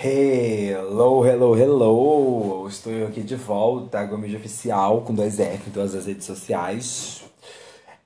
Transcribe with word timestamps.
Hello, 0.00 1.26
hello, 1.26 1.56
hello! 1.56 2.68
Estou 2.68 3.04
aqui 3.08 3.20
de 3.20 3.34
volta, 3.34 4.04
Gomes 4.04 4.32
Oficial, 4.32 5.00
com 5.00 5.12
dois 5.12 5.40
F 5.40 5.68
em 5.68 5.72
todas 5.72 5.92
as 5.92 6.06
redes 6.06 6.24
sociais. 6.24 7.24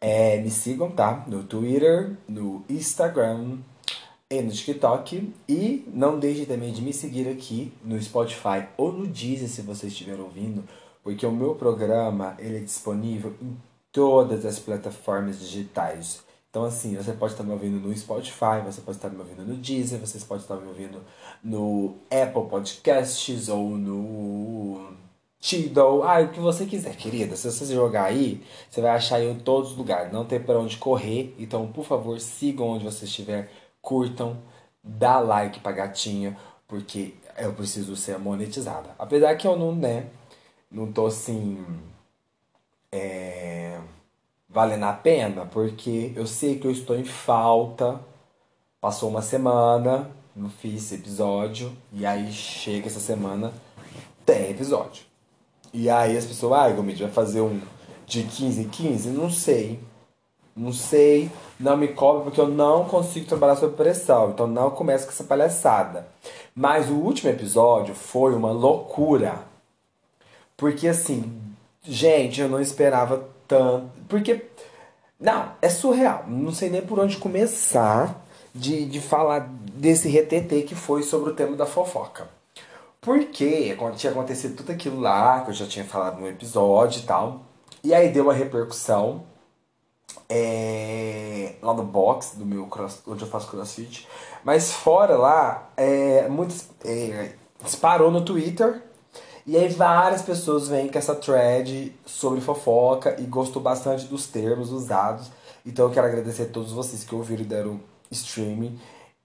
É, 0.01 0.41
me 0.41 0.51
sigam, 0.51 0.91
tá? 0.91 1.23
No 1.27 1.45
Twitter, 1.45 2.17
no 2.27 2.65
Instagram 2.67 3.59
e 4.31 4.41
no 4.41 4.51
TikTok. 4.51 5.35
E 5.47 5.85
não 5.93 6.19
deixem 6.19 6.47
também 6.47 6.73
de 6.73 6.81
me 6.81 6.95
seguir 6.95 7.29
aqui 7.29 7.75
no 7.85 8.01
Spotify 8.01 8.67
ou 8.79 8.91
no 8.91 9.07
Deezer, 9.07 9.51
se 9.51 9.61
vocês 9.61 9.93
estiverem 9.93 10.23
ouvindo, 10.23 10.65
porque 11.05 11.27
o 11.27 11.31
meu 11.31 11.55
programa 11.57 12.35
ele 12.39 12.57
é 12.57 12.61
disponível 12.61 13.35
em 13.43 13.55
todas 13.93 14.47
as 14.47 14.59
plataformas 14.59 15.39
digitais. 15.39 16.25
Então, 16.53 16.67
assim, 16.67 16.95
você 16.95 17.15
pode 17.15 17.33
estar 17.33 17.45
me 17.45 17.53
ouvindo 17.53 17.81
no 17.81 17.97
Spotify, 17.97 18.61
você 18.63 18.83
pode 18.83 18.99
estar 18.99 19.09
me 19.09 19.19
ouvindo 19.19 19.43
no 19.43 19.57
Deezer, 19.57 19.99
você 19.99 20.19
pode 20.19 20.43
estar 20.43 20.57
me 20.57 20.69
ouvindo 20.69 21.03
no 21.43 21.97
Apple 22.11 22.47
Podcasts 22.47 23.49
ou 23.49 23.71
no 23.71 24.95
Tidal. 25.41 26.03
Ah, 26.03 26.21
o 26.21 26.29
que 26.29 26.39
você 26.41 26.67
quiser, 26.67 26.95
querida. 26.95 27.37
Se 27.37 27.51
você 27.51 27.75
jogar 27.75 28.05
aí, 28.05 28.45
você 28.69 28.83
vai 28.83 28.91
achar 28.91 29.23
em 29.23 29.39
todos 29.39 29.71
os 29.71 29.79
lugares. 29.79 30.13
Não 30.13 30.27
tem 30.27 30.39
para 30.39 30.59
onde 30.59 30.77
correr. 30.77 31.35
Então, 31.39 31.73
por 31.73 31.87
favor, 31.87 32.21
sigam 32.21 32.69
onde 32.69 32.85
você 32.85 33.07
estiver, 33.07 33.51
curtam, 33.81 34.37
dá 34.85 35.21
like 35.21 35.59
pra 35.61 35.73
gatinha, 35.73 36.37
porque 36.69 37.15
eu 37.39 37.55
preciso 37.55 37.97
ser 37.97 38.19
monetizada. 38.19 38.95
Apesar 38.99 39.35
que 39.37 39.47
eu 39.47 39.57
não, 39.57 39.75
né, 39.75 40.11
não 40.71 40.93
tô 40.93 41.07
assim. 41.07 41.65
É 42.93 43.81
valendo 44.53 44.85
a 44.85 44.93
pena, 44.93 45.47
porque 45.47 46.13
eu 46.15 46.27
sei 46.27 46.59
que 46.59 46.67
eu 46.67 46.71
estou 46.71 46.97
em 46.97 47.05
falta. 47.05 48.01
Passou 48.81 49.09
uma 49.09 49.23
semana, 49.23 50.11
não 50.35 50.51
fiz 50.51 50.93
episódio, 50.93 51.73
e 51.93 52.05
aí 52.05 52.33
chega 52.33 52.89
essa 52.89 53.01
semana, 53.01 53.53
tem 54.27 54.51
episódio. 54.51 55.05
E 55.73 55.89
aí 55.89 56.17
as 56.17 56.27
pessoas, 56.27 56.53
ai, 56.61 56.73
ah, 56.73 56.75
Gomide, 56.75 57.05
vai 57.05 57.13
fazer 57.13 57.41
um 57.41 57.61
de 58.07 58.25
15 58.25 58.63
em 58.63 58.69
15? 58.69 59.11
Não 59.11 59.31
sei. 59.31 59.81
Não 60.55 60.71
sei, 60.71 61.31
não 61.59 61.79
me 61.79 61.89
cobre 61.89 62.25
porque 62.25 62.41
eu 62.41 62.47
não 62.47 62.85
consigo 62.85 63.25
trabalhar 63.25 63.57
sob 63.57 63.75
pressão. 63.75 64.31
Então 64.31 64.47
não 64.47 64.71
começa 64.71 65.07
com 65.07 65.13
essa 65.13 65.25
palhaçada. 65.25 66.07
Mas 66.55 66.91
o 66.91 66.95
último 66.95 67.31
episódio 67.31 67.95
foi 67.95 68.35
uma 68.35 68.51
loucura. 68.53 69.41
Porque 70.57 70.89
assim, 70.89 71.41
gente, 71.83 72.41
eu 72.41 72.49
não 72.49 72.61
esperava 72.61 73.29
tanto. 73.47 73.91
Porque. 74.09 74.47
Não, 75.19 75.53
é 75.63 75.69
surreal. 75.69 76.25
Não 76.27 76.53
sei 76.53 76.69
nem 76.71 76.83
por 76.83 76.99
onde 76.99 77.17
começar 77.17 78.25
de, 78.55 78.85
de 78.87 79.01
falar 79.01 79.49
desse 79.75 80.09
retetê 80.09 80.63
que 80.63 80.75
foi 80.75 81.03
sobre 81.03 81.31
o 81.31 81.35
tema 81.35 81.57
da 81.57 81.67
fofoca. 81.67 82.29
Porque 83.01 83.77
tinha 83.97 84.13
acontecido 84.13 84.57
tudo 84.57 84.73
aquilo 84.73 85.01
lá, 85.01 85.41
que 85.41 85.51
eu 85.51 85.55
já 85.55 85.67
tinha 85.67 85.85
falado 85.85 86.21
no 86.21 86.29
episódio 86.29 87.01
e 87.01 87.05
tal. 87.05 87.43
E 87.83 87.93
aí 87.93 88.11
deu 88.11 88.25
uma 88.25 88.33
repercussão 88.33 89.25
é, 90.29 91.57
lá 91.61 91.75
no 91.75 91.83
box 91.83 92.37
do 92.37 92.47
meu 92.47 92.67
cross, 92.67 93.03
onde 93.07 93.23
eu 93.23 93.29
faço 93.29 93.49
crossfit. 93.49 94.09
Mas 94.45 94.73
fora 94.73 95.17
lá, 95.17 95.71
é, 95.77 96.29
muitos, 96.29 96.67
é, 96.85 97.33
disparou 97.63 98.11
no 98.11 98.25
Twitter 98.25 98.83
e 99.47 99.57
aí 99.57 99.69
várias 99.69 100.23
pessoas 100.23 100.69
vêm 100.69 100.89
com 100.89 100.99
essa 100.99 101.15
thread 101.15 101.93
sobre 102.07 102.41
fofoca 102.41 103.21
e 103.21 103.25
gostou 103.25 103.61
bastante 103.61 104.07
dos 104.07 104.27
termos 104.27 104.71
usados. 104.71 105.31
Então 105.67 105.87
eu 105.87 105.93
quero 105.93 106.07
agradecer 106.07 106.43
a 106.43 106.49
todos 106.49 106.73
vocês 106.73 107.05
que 107.05 107.15
ouviram 107.15 107.43
e 107.43 107.47
deram 107.47 107.81
streaming. 108.11 108.79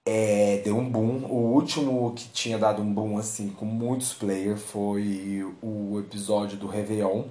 É, 0.04 0.60
deu 0.64 0.76
um 0.76 0.88
boom. 0.88 1.26
O 1.26 1.52
último 1.52 2.12
que 2.14 2.28
tinha 2.28 2.58
dado 2.58 2.82
um 2.82 2.92
boom 2.92 3.18
assim 3.18 3.50
com 3.50 3.64
muitos 3.64 4.14
players 4.14 4.62
foi 4.62 5.44
o 5.62 6.00
episódio 6.00 6.56
do 6.56 6.66
Réveillon 6.66 7.24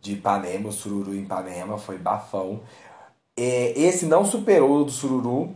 de 0.00 0.12
Ipanema, 0.14 0.68
o 0.68 0.72
Sururu 0.72 1.14
em 1.14 1.22
Ipanema, 1.22 1.78
foi 1.78 1.98
bafão. 1.98 2.60
É, 3.36 3.78
esse 3.78 4.06
não 4.06 4.24
superou 4.24 4.82
o 4.82 4.84
do 4.84 4.90
Sururu, 4.90 5.54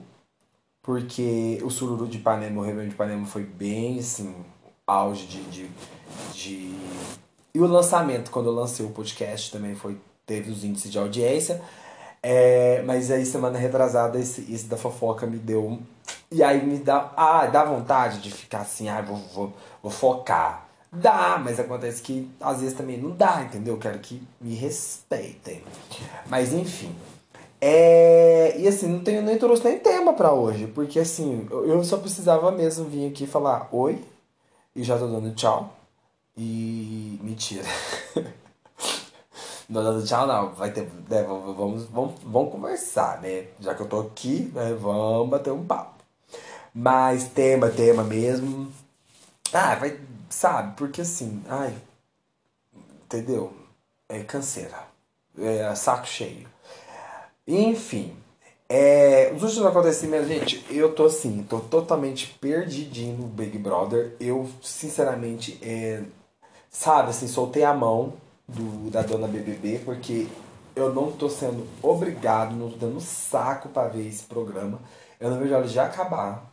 porque 0.83 1.61
o 1.63 1.71
Sururu 1.71 2.09
de 2.09 2.19
Ipanema, 2.19 2.61
o 2.61 2.65
Réveillon 2.65 2.89
de 2.89 2.95
Ipanema 2.95 3.27
foi 3.27 3.45
bem 3.45 3.99
assim, 3.99 4.35
auge 4.89 5.27
de, 5.27 5.43
de, 5.45 5.71
de... 6.33 6.75
E 7.55 7.61
o 7.61 7.67
lançamento, 7.67 8.31
quando 8.31 8.47
eu 8.47 8.55
lancei 8.55 8.85
o 8.85 8.91
podcast, 8.91 9.53
também 9.53 9.75
foi 9.75 9.97
teve 10.29 10.51
os 10.51 10.63
índices 10.63 10.93
de 10.93 10.99
audiência. 10.99 11.61
É, 12.23 12.83
mas 12.85 13.11
aí, 13.11 13.25
semana 13.25 13.59
retrasada, 13.59 14.19
esse, 14.19 14.53
esse 14.53 14.67
da 14.67 14.77
fofoca 14.77 15.27
me 15.27 15.39
deu. 15.39 15.79
E 16.31 16.43
aí 16.43 16.65
me 16.65 16.79
dá. 16.79 17.13
Ah, 17.17 17.47
dá 17.47 17.65
vontade 17.65 18.21
de 18.21 18.31
ficar 18.31 18.61
assim, 18.61 18.89
ah, 18.89 19.01
vou, 19.01 19.17
vou, 19.35 19.53
vou 19.83 19.91
focar. 19.91 20.67
Dá, 20.93 21.41
mas 21.43 21.61
acontece 21.61 22.03
que 22.03 22.31
às 22.41 22.61
vezes 22.61 22.77
também 22.77 22.99
não 22.99 23.11
dá, 23.11 23.43
entendeu? 23.43 23.75
Eu 23.75 23.81
quero 23.81 23.99
que 23.99 24.23
me 24.41 24.55
respeitem. 24.55 25.63
Mas 26.27 26.53
enfim. 26.53 26.95
É, 27.61 28.55
e 28.59 28.69
assim, 28.69 28.87
não 28.87 29.01
tenho 29.01 29.21
nem 29.23 29.37
trouxe 29.37 29.65
nem 29.65 29.79
tema 29.79 30.13
para 30.13 30.33
hoje, 30.33 30.69
porque 30.69 31.01
assim, 31.01 31.47
eu 31.51 31.83
só 31.83 31.97
precisava 31.97 32.53
mesmo 32.53 32.85
vir 32.85 33.09
aqui 33.09 33.27
falar 33.27 33.69
oi, 33.73 34.03
e 34.79 34.85
já 34.85 34.97
tô 34.97 35.09
dando 35.09 35.35
tchau. 35.35 35.77
E. 36.37 37.19
Mentira. 37.21 37.65
não 39.69 39.83
dando 39.83 40.07
tchau, 40.07 40.25
não. 40.25 40.55
Vai 40.55 40.71
ter. 40.71 40.89
Né, 41.11 41.23
vamos, 41.25 41.87
vamos, 41.87 42.15
vamos 42.23 42.53
conversar, 42.53 43.21
né? 43.21 43.49
Já 43.59 43.75
que 43.75 43.83
eu 43.83 43.89
tô 43.89 43.99
aqui, 43.99 44.53
né? 44.55 44.73
Vamos 44.75 45.31
bater 45.31 45.53
um 45.53 45.67
papo. 45.67 45.95
Mas 46.73 47.25
tema, 47.29 47.69
tema 47.71 48.05
mesmo. 48.05 48.73
Ah, 49.53 49.75
vai. 49.75 49.99
Sabe? 50.31 50.77
Porque 50.77 51.01
assim. 51.01 51.43
Ai. 51.49 51.77
Entendeu? 53.05 53.53
É 54.09 54.23
canseira. 54.23 54.79
É 55.37 55.75
saco 55.75 56.07
cheio. 56.07 56.49
Enfim. 57.49 58.17
É, 58.71 59.33
os 59.35 59.43
últimos 59.43 59.67
acontecimentos, 59.67 60.29
gente, 60.29 60.63
eu 60.71 60.95
tô 60.95 61.07
assim, 61.07 61.43
tô 61.49 61.59
totalmente 61.59 62.37
perdidinho 62.39 63.17
no 63.17 63.27
Big 63.27 63.57
Brother. 63.57 64.15
Eu, 64.21 64.49
sinceramente, 64.63 65.59
é, 65.63 66.03
sabe, 66.71 67.11
assim, 67.11 67.27
soltei 67.27 67.65
a 67.65 67.73
mão 67.73 68.15
do, 68.47 68.91
da 68.91 69.03
dona 69.03 69.27
BBB, 69.27 69.81
porque 69.85 70.27
eu 70.77 70.93
não 70.95 71.11
tô 71.13 71.31
sendo 71.31 71.67
obrigado, 71.83 72.55
não 72.55 72.71
tô 72.71 72.77
dando 72.77 73.01
saco 73.01 73.71
para 73.71 73.89
ver 73.89 74.07
esse 74.07 74.25
programa. 74.25 74.79
Eu 75.19 75.31
não 75.31 75.39
vejo 75.39 75.55
ela 75.55 75.67
já 75.67 75.87
acabar. 75.87 76.51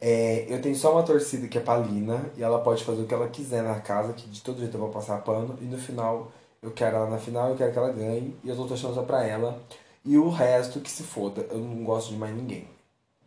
É, 0.00 0.46
eu 0.48 0.60
tenho 0.60 0.76
só 0.76 0.92
uma 0.92 1.02
torcida 1.04 1.48
que 1.48 1.58
é 1.58 1.60
Palina, 1.60 2.30
e 2.36 2.42
ela 2.42 2.58
pode 2.60 2.84
fazer 2.84 3.02
o 3.02 3.06
que 3.06 3.14
ela 3.14 3.28
quiser 3.28 3.62
na 3.62 3.80
casa, 3.80 4.12
que 4.12 4.28
de 4.28 4.42
todo 4.42 4.58
jeito 4.58 4.74
eu 4.76 4.80
vou 4.80 4.90
passar 4.90 5.22
pano, 5.22 5.56
e 5.60 5.64
no 5.64 5.78
final, 5.78 6.32
eu 6.62 6.70
quero 6.72 6.96
ela 6.96 7.10
na 7.10 7.18
final, 7.18 7.50
eu 7.50 7.56
quero 7.56 7.72
que 7.72 7.78
ela 7.78 7.92
ganhe, 7.92 8.36
e 8.44 8.48
eu 8.48 8.56
tô 8.56 8.66
torcendo 8.66 8.94
só 8.94 9.02
pra 9.02 9.24
ela. 9.24 9.58
E 10.06 10.16
o 10.16 10.30
resto 10.30 10.80
que 10.80 10.88
se 10.88 11.02
foda. 11.02 11.42
Eu 11.50 11.58
não 11.58 11.82
gosto 11.82 12.10
de 12.10 12.16
mais 12.16 12.34
ninguém. 12.34 12.68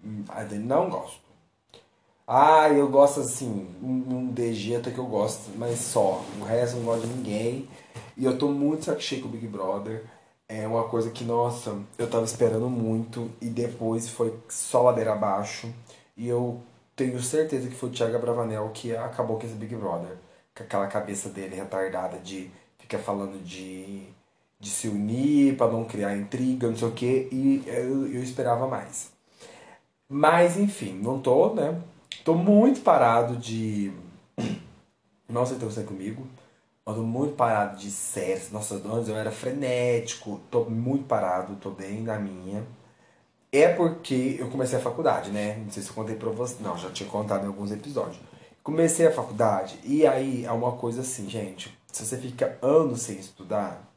Não 0.02 0.90
gosto. 0.90 1.20
Ah, 2.26 2.70
eu 2.70 2.88
gosto 2.88 3.20
assim, 3.20 3.68
um 3.84 4.28
DG 4.28 4.78
até 4.78 4.92
que 4.92 4.98
eu 4.98 5.06
gosto, 5.06 5.52
mas 5.58 5.78
só. 5.80 6.24
O 6.40 6.44
resto 6.46 6.78
eu 6.78 6.80
não 6.80 6.86
gosto 6.86 7.06
de 7.06 7.14
ninguém. 7.14 7.68
E 8.16 8.24
eu 8.24 8.38
tô 8.38 8.48
muito 8.48 8.86
saco 8.86 9.02
cheio 9.02 9.22
com 9.22 9.28
o 9.28 9.32
Big 9.32 9.46
Brother. 9.48 10.06
É 10.48 10.66
uma 10.66 10.88
coisa 10.88 11.10
que, 11.12 11.24
nossa, 11.26 11.78
eu 11.98 12.10
tava 12.10 12.24
esperando 12.24 12.70
muito 12.70 13.30
e 13.42 13.48
depois 13.50 14.08
foi 14.10 14.34
só 14.48 14.84
ladeira 14.84 15.12
abaixo. 15.14 15.74
E 16.16 16.28
eu 16.28 16.62
tenho 16.96 17.22
certeza 17.22 17.68
que 17.68 17.76
foi 17.76 17.90
o 17.90 17.92
Thiago 17.92 18.20
Bravanel 18.20 18.70
que 18.74 18.96
acabou 18.96 19.38
com 19.38 19.46
esse 19.46 19.56
Big 19.56 19.76
Brother. 19.76 20.18
Com 20.56 20.64
aquela 20.64 20.88
cabeça 20.88 21.30
dele 21.30 21.56
retardada 21.56 22.20
de 22.20 22.50
ficar 22.78 23.00
falando 23.00 23.44
de 23.44 24.08
de 24.60 24.70
se 24.70 24.88
unir 24.88 25.56
para 25.56 25.72
não 25.72 25.86
criar 25.86 26.18
intriga, 26.18 26.68
não 26.68 26.76
sei 26.76 26.88
o 26.88 26.92
que, 26.92 27.30
e 27.32 27.64
eu, 27.68 28.08
eu 28.08 28.24
esperava 28.24 28.68
mais. 28.68 29.12
Mas 30.10 30.58
enfim, 30.58 30.94
não 30.94 31.20
tô, 31.20 31.54
né? 31.54 31.80
Tô 32.26 32.34
muito 32.36 32.82
parado 32.82 33.38
de. 33.38 33.94
Não 35.30 35.46
se 35.46 35.54
você 35.56 35.84
comigo. 35.84 36.28
Eu 36.86 36.96
tô 36.96 37.04
muito 37.04 37.36
parado 37.36 37.78
de 37.78 37.92
séries. 37.92 38.52
Nossa, 38.52 38.76
antes 38.76 39.08
eu 39.08 39.16
era 39.16 39.32
frenético. 39.32 40.42
Tô 40.50 40.66
muito 40.66 41.06
parado, 41.06 41.56
tô 41.58 41.70
bem 41.70 42.02
na 42.02 42.18
minha. 42.18 42.66
É 43.52 43.68
porque 43.68 44.38
eu 44.40 44.50
comecei 44.50 44.78
a 44.80 44.82
faculdade, 44.82 45.32
né? 45.32 45.58
Não 45.58 45.72
sei 45.72 45.84
se 45.84 45.90
eu 45.90 45.96
contei 45.96 46.16
pra 46.16 46.32
você. 46.32 46.56
Não, 46.62 46.78
já 46.78 46.90
tinha 46.90 47.08
contado 47.10 47.44
em 47.44 47.48
alguns 47.48 47.72
episódios. 47.72 48.20
Comecei 48.64 49.08
a 49.08 49.12
faculdade 49.12 49.80
e 49.84 50.06
aí 50.06 50.46
é 50.46 50.52
uma 50.52 50.74
coisa 50.74 51.02
assim, 51.02 51.30
gente. 51.30 51.76
Se 51.92 52.06
você 52.06 52.18
fica 52.18 52.58
anos 52.62 53.02
sem 53.04 53.18
estudar, 53.18 53.89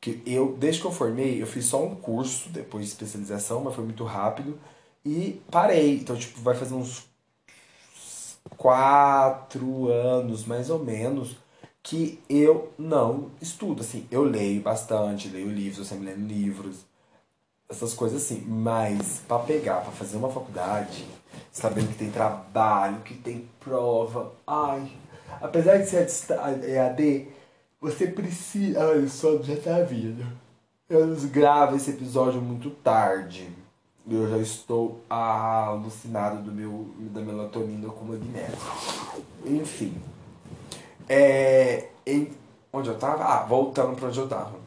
que 0.00 0.22
eu, 0.26 0.56
desde 0.56 0.80
que 0.80 0.86
eu 0.86 0.92
formei, 0.92 1.42
eu 1.42 1.46
fiz 1.46 1.66
só 1.66 1.82
um 1.84 1.94
curso 1.94 2.48
depois 2.50 2.84
de 2.84 2.92
especialização, 2.92 3.60
mas 3.62 3.74
foi 3.74 3.84
muito 3.84 4.04
rápido 4.04 4.58
e 5.04 5.40
parei. 5.50 5.96
Então, 5.96 6.16
tipo, 6.16 6.40
vai 6.40 6.54
fazer 6.54 6.74
uns 6.74 7.06
quatro 8.56 9.88
anos, 9.88 10.44
mais 10.44 10.70
ou 10.70 10.78
menos, 10.78 11.36
que 11.82 12.20
eu 12.28 12.72
não 12.78 13.30
estudo. 13.40 13.82
Assim, 13.82 14.06
eu 14.10 14.22
leio 14.22 14.62
bastante, 14.62 15.28
leio 15.28 15.50
livros, 15.50 15.78
eu 15.78 15.84
sempre 15.84 16.06
lendo 16.06 16.26
livros, 16.26 16.86
essas 17.68 17.94
coisas 17.94 18.22
assim. 18.22 18.42
Mas 18.46 19.20
para 19.26 19.42
pegar, 19.42 19.80
para 19.80 19.92
fazer 19.92 20.16
uma 20.16 20.30
faculdade, 20.30 21.06
sabendo 21.50 21.88
que 21.88 21.98
tem 21.98 22.10
trabalho, 22.10 23.00
que 23.02 23.14
tem 23.14 23.48
prova, 23.60 24.32
ai, 24.46 24.92
apesar 25.40 25.78
de 25.78 25.86
ser 25.86 26.06
EAD, 26.64 27.28
você 27.80 28.06
precisa. 28.06 28.80
Ai, 28.90 28.98
o 28.98 29.08
sono 29.08 29.42
já 29.42 29.56
tá 29.56 29.80
vindo. 29.80 30.24
Eu 30.88 31.14
gravo 31.28 31.76
esse 31.76 31.90
episódio 31.90 32.40
muito 32.40 32.70
tarde. 32.70 33.48
Eu 34.10 34.28
já 34.30 34.38
estou 34.38 35.02
alucinado 35.08 36.42
do 36.42 36.50
meu, 36.50 36.90
da 36.98 37.20
melatonina 37.20 37.88
com 37.90 38.06
magnésio. 38.06 38.56
Enfim. 39.44 39.94
É, 41.06 41.88
em, 42.06 42.30
onde 42.72 42.88
eu 42.88 42.98
tava? 42.98 43.24
Ah, 43.24 43.42
voltando 43.42 43.94
para 43.96 44.08
onde 44.08 44.18
eu 44.18 44.28
tava. 44.28 44.58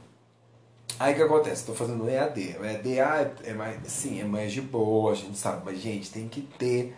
Aí 1.00 1.14
o 1.14 1.16
que 1.16 1.24
acontece? 1.24 1.62
Estou 1.62 1.74
fazendo 1.74 2.08
EAD. 2.08 2.58
O 2.60 2.66
EAD 2.66 3.00
ah, 3.00 3.32
é 3.44 3.54
mais, 3.54 3.80
sim, 3.88 4.22
é 4.22 4.24
mais 4.24 4.52
de 4.54 4.62
boa, 4.62 5.14
a 5.14 5.16
gente 5.16 5.36
sabe, 5.36 5.64
mas 5.66 5.80
gente, 5.80 6.12
tem 6.12 6.28
que 6.28 6.42
ter 6.42 6.96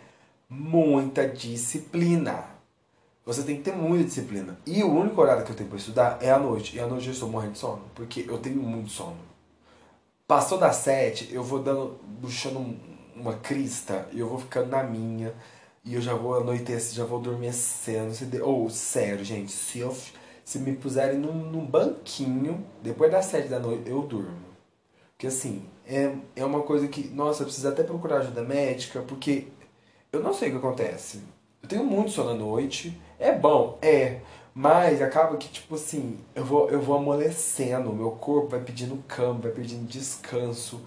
muita 0.48 1.26
disciplina. 1.26 2.53
Você 3.26 3.42
tem 3.42 3.56
que 3.56 3.62
ter 3.62 3.74
muita 3.74 4.04
disciplina. 4.04 4.58
E 4.66 4.82
o 4.82 4.92
único 4.92 5.20
horário 5.20 5.44
que 5.44 5.50
eu 5.50 5.56
tenho 5.56 5.68
para 5.68 5.78
estudar 5.78 6.18
é 6.20 6.30
à 6.30 6.38
noite. 6.38 6.76
E 6.76 6.80
à 6.80 6.86
noite 6.86 7.06
eu 7.06 7.12
estou 7.12 7.28
morrendo 7.28 7.52
de 7.52 7.58
sono, 7.58 7.82
porque 7.94 8.26
eu 8.28 8.38
tenho 8.38 8.62
muito 8.62 8.90
sono. 8.90 9.16
Passou 10.26 10.58
das 10.58 10.76
sete, 10.76 11.32
eu 11.32 11.42
vou 11.42 11.62
dando, 11.62 11.98
puxando 12.20 12.76
uma 13.16 13.34
crista 13.34 14.08
e 14.12 14.20
eu 14.20 14.28
vou 14.28 14.38
ficando 14.38 14.68
na 14.68 14.82
minha. 14.82 15.34
E 15.84 15.94
eu 15.94 16.00
já 16.00 16.14
vou 16.14 16.34
anoitecer, 16.38 16.94
já 16.94 17.04
vou 17.04 17.18
adormecendo. 17.18 18.12
Ou, 18.42 18.66
oh, 18.66 18.70
sério, 18.70 19.24
gente, 19.24 19.52
se, 19.52 19.78
eu, 19.78 19.94
se 20.44 20.58
me 20.58 20.74
puserem 20.74 21.18
num, 21.18 21.32
num 21.32 21.64
banquinho, 21.64 22.66
depois 22.82 23.10
das 23.10 23.26
sete 23.26 23.48
da 23.48 23.58
noite, 23.58 23.88
eu 23.88 24.02
durmo. 24.02 24.54
Porque 25.12 25.26
assim, 25.26 25.64
é, 25.86 26.14
é 26.36 26.44
uma 26.44 26.62
coisa 26.62 26.88
que, 26.88 27.08
nossa, 27.08 27.42
eu 27.42 27.46
preciso 27.46 27.68
até 27.68 27.82
procurar 27.82 28.18
ajuda 28.18 28.42
médica, 28.42 29.00
porque 29.02 29.48
eu 30.12 30.22
não 30.22 30.32
sei 30.32 30.48
o 30.48 30.52
que 30.52 30.58
acontece. 30.58 31.22
Eu 31.62 31.68
tenho 31.68 31.84
muito 31.84 32.10
sono 32.10 32.30
à 32.30 32.34
noite. 32.34 32.98
É 33.24 33.32
bom, 33.32 33.78
é. 33.80 34.20
Mas 34.54 35.00
acaba 35.00 35.38
que, 35.38 35.48
tipo 35.48 35.76
assim, 35.76 36.18
eu 36.34 36.44
vou, 36.44 36.68
eu 36.70 36.78
vou 36.78 36.98
amolecendo, 36.98 37.90
meu 37.90 38.10
corpo 38.10 38.48
vai 38.48 38.60
pedindo 38.60 39.02
cama, 39.08 39.40
vai 39.40 39.50
pedindo 39.50 39.86
descanso. 39.88 40.82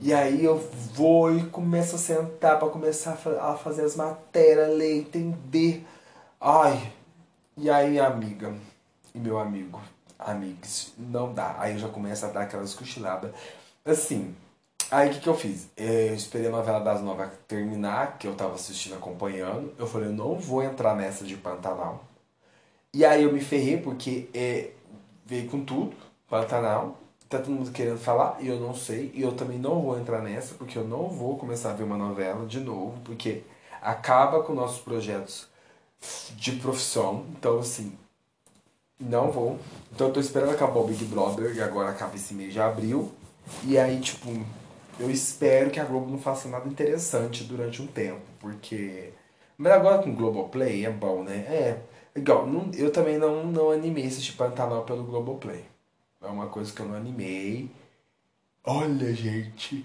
E 0.00 0.12
aí 0.12 0.44
eu 0.44 0.58
vou 0.92 1.32
e 1.32 1.44
começo 1.46 1.94
a 1.94 1.98
sentar 1.98 2.58
para 2.58 2.68
começar 2.68 3.16
a 3.40 3.54
fazer 3.54 3.82
as 3.82 3.94
matérias, 3.94 4.76
ler, 4.76 4.98
entender. 4.98 5.86
Ai. 6.40 6.92
E 7.56 7.70
aí, 7.70 8.00
amiga 8.00 8.52
e 9.14 9.18
meu 9.20 9.38
amigo, 9.38 9.80
amigos, 10.18 10.92
não 10.98 11.32
dá. 11.32 11.54
Aí 11.60 11.74
eu 11.74 11.78
já 11.78 11.88
começo 11.88 12.26
a 12.26 12.30
dar 12.30 12.42
aquelas 12.42 12.74
cochiladas. 12.74 13.30
Assim, 13.84 14.34
Aí 14.90 15.08
o 15.08 15.12
que, 15.12 15.20
que 15.20 15.28
eu 15.28 15.34
fiz? 15.34 15.68
Eu 15.76 16.14
esperei 16.14 16.46
a 16.46 16.50
novela 16.50 16.78
das 16.78 17.02
nove 17.02 17.26
terminar, 17.48 18.18
que 18.18 18.26
eu 18.26 18.34
tava 18.34 18.54
assistindo, 18.54 18.94
acompanhando. 18.94 19.74
Eu 19.78 19.86
falei, 19.86 20.08
eu 20.08 20.12
não 20.12 20.38
vou 20.38 20.62
entrar 20.62 20.94
nessa 20.94 21.24
de 21.24 21.36
Pantanal. 21.36 22.04
E 22.94 23.04
aí 23.04 23.24
eu 23.24 23.32
me 23.32 23.40
ferrei 23.40 23.78
porque 23.78 24.28
é, 24.32 24.70
veio 25.24 25.50
com 25.50 25.64
tudo, 25.64 25.94
Pantanal. 26.28 26.98
Tá 27.28 27.38
todo 27.38 27.50
mundo 27.50 27.72
querendo 27.72 27.98
falar 27.98 28.36
e 28.40 28.46
eu 28.46 28.60
não 28.60 28.74
sei. 28.74 29.10
E 29.12 29.22
eu 29.22 29.32
também 29.32 29.58
não 29.58 29.82
vou 29.82 29.98
entrar 29.98 30.22
nessa, 30.22 30.54
porque 30.54 30.78
eu 30.78 30.84
não 30.84 31.08
vou 31.08 31.36
começar 31.36 31.70
a 31.70 31.74
ver 31.74 31.82
uma 31.82 31.96
novela 31.96 32.46
de 32.46 32.60
novo, 32.60 33.00
porque 33.04 33.42
acaba 33.82 34.44
com 34.44 34.54
nossos 34.54 34.80
projetos 34.80 35.48
de 36.36 36.52
profissão. 36.52 37.26
Então, 37.30 37.58
assim, 37.58 37.92
não 39.00 39.32
vou. 39.32 39.58
Então 39.92 40.06
eu 40.06 40.12
tô 40.12 40.20
esperando 40.20 40.52
acabar 40.52 40.78
o 40.78 40.86
Big 40.86 41.04
Brother, 41.06 41.56
e 41.56 41.60
agora 41.60 41.90
acaba 41.90 42.14
esse 42.14 42.32
mês 42.32 42.52
de 42.52 42.60
abril. 42.60 43.12
E 43.64 43.76
aí, 43.76 44.00
tipo, 44.00 44.28
eu 44.98 45.10
espero 45.10 45.70
que 45.70 45.80
a 45.80 45.84
Globo 45.84 46.10
não 46.10 46.18
faça 46.18 46.48
nada 46.48 46.68
interessante 46.68 47.44
durante 47.44 47.82
um 47.82 47.86
tempo, 47.86 48.22
porque. 48.40 49.12
Mas 49.58 49.72
agora 49.72 50.02
com 50.02 50.10
o 50.10 50.14
Globoplay 50.14 50.84
é 50.84 50.90
bom, 50.90 51.22
né? 51.22 51.36
É. 51.48 51.82
Igual, 52.14 52.46
não, 52.46 52.70
eu 52.74 52.90
também 52.90 53.18
não, 53.18 53.46
não 53.46 53.70
animei 53.70 54.04
esse 54.06 54.32
Pantanal 54.32 54.84
pelo 54.84 55.04
Globoplay. 55.04 55.64
É 56.22 56.26
uma 56.26 56.46
coisa 56.46 56.72
que 56.72 56.80
eu 56.80 56.86
não 56.86 56.94
animei. 56.94 57.70
Olha, 58.64 59.14
gente. 59.14 59.84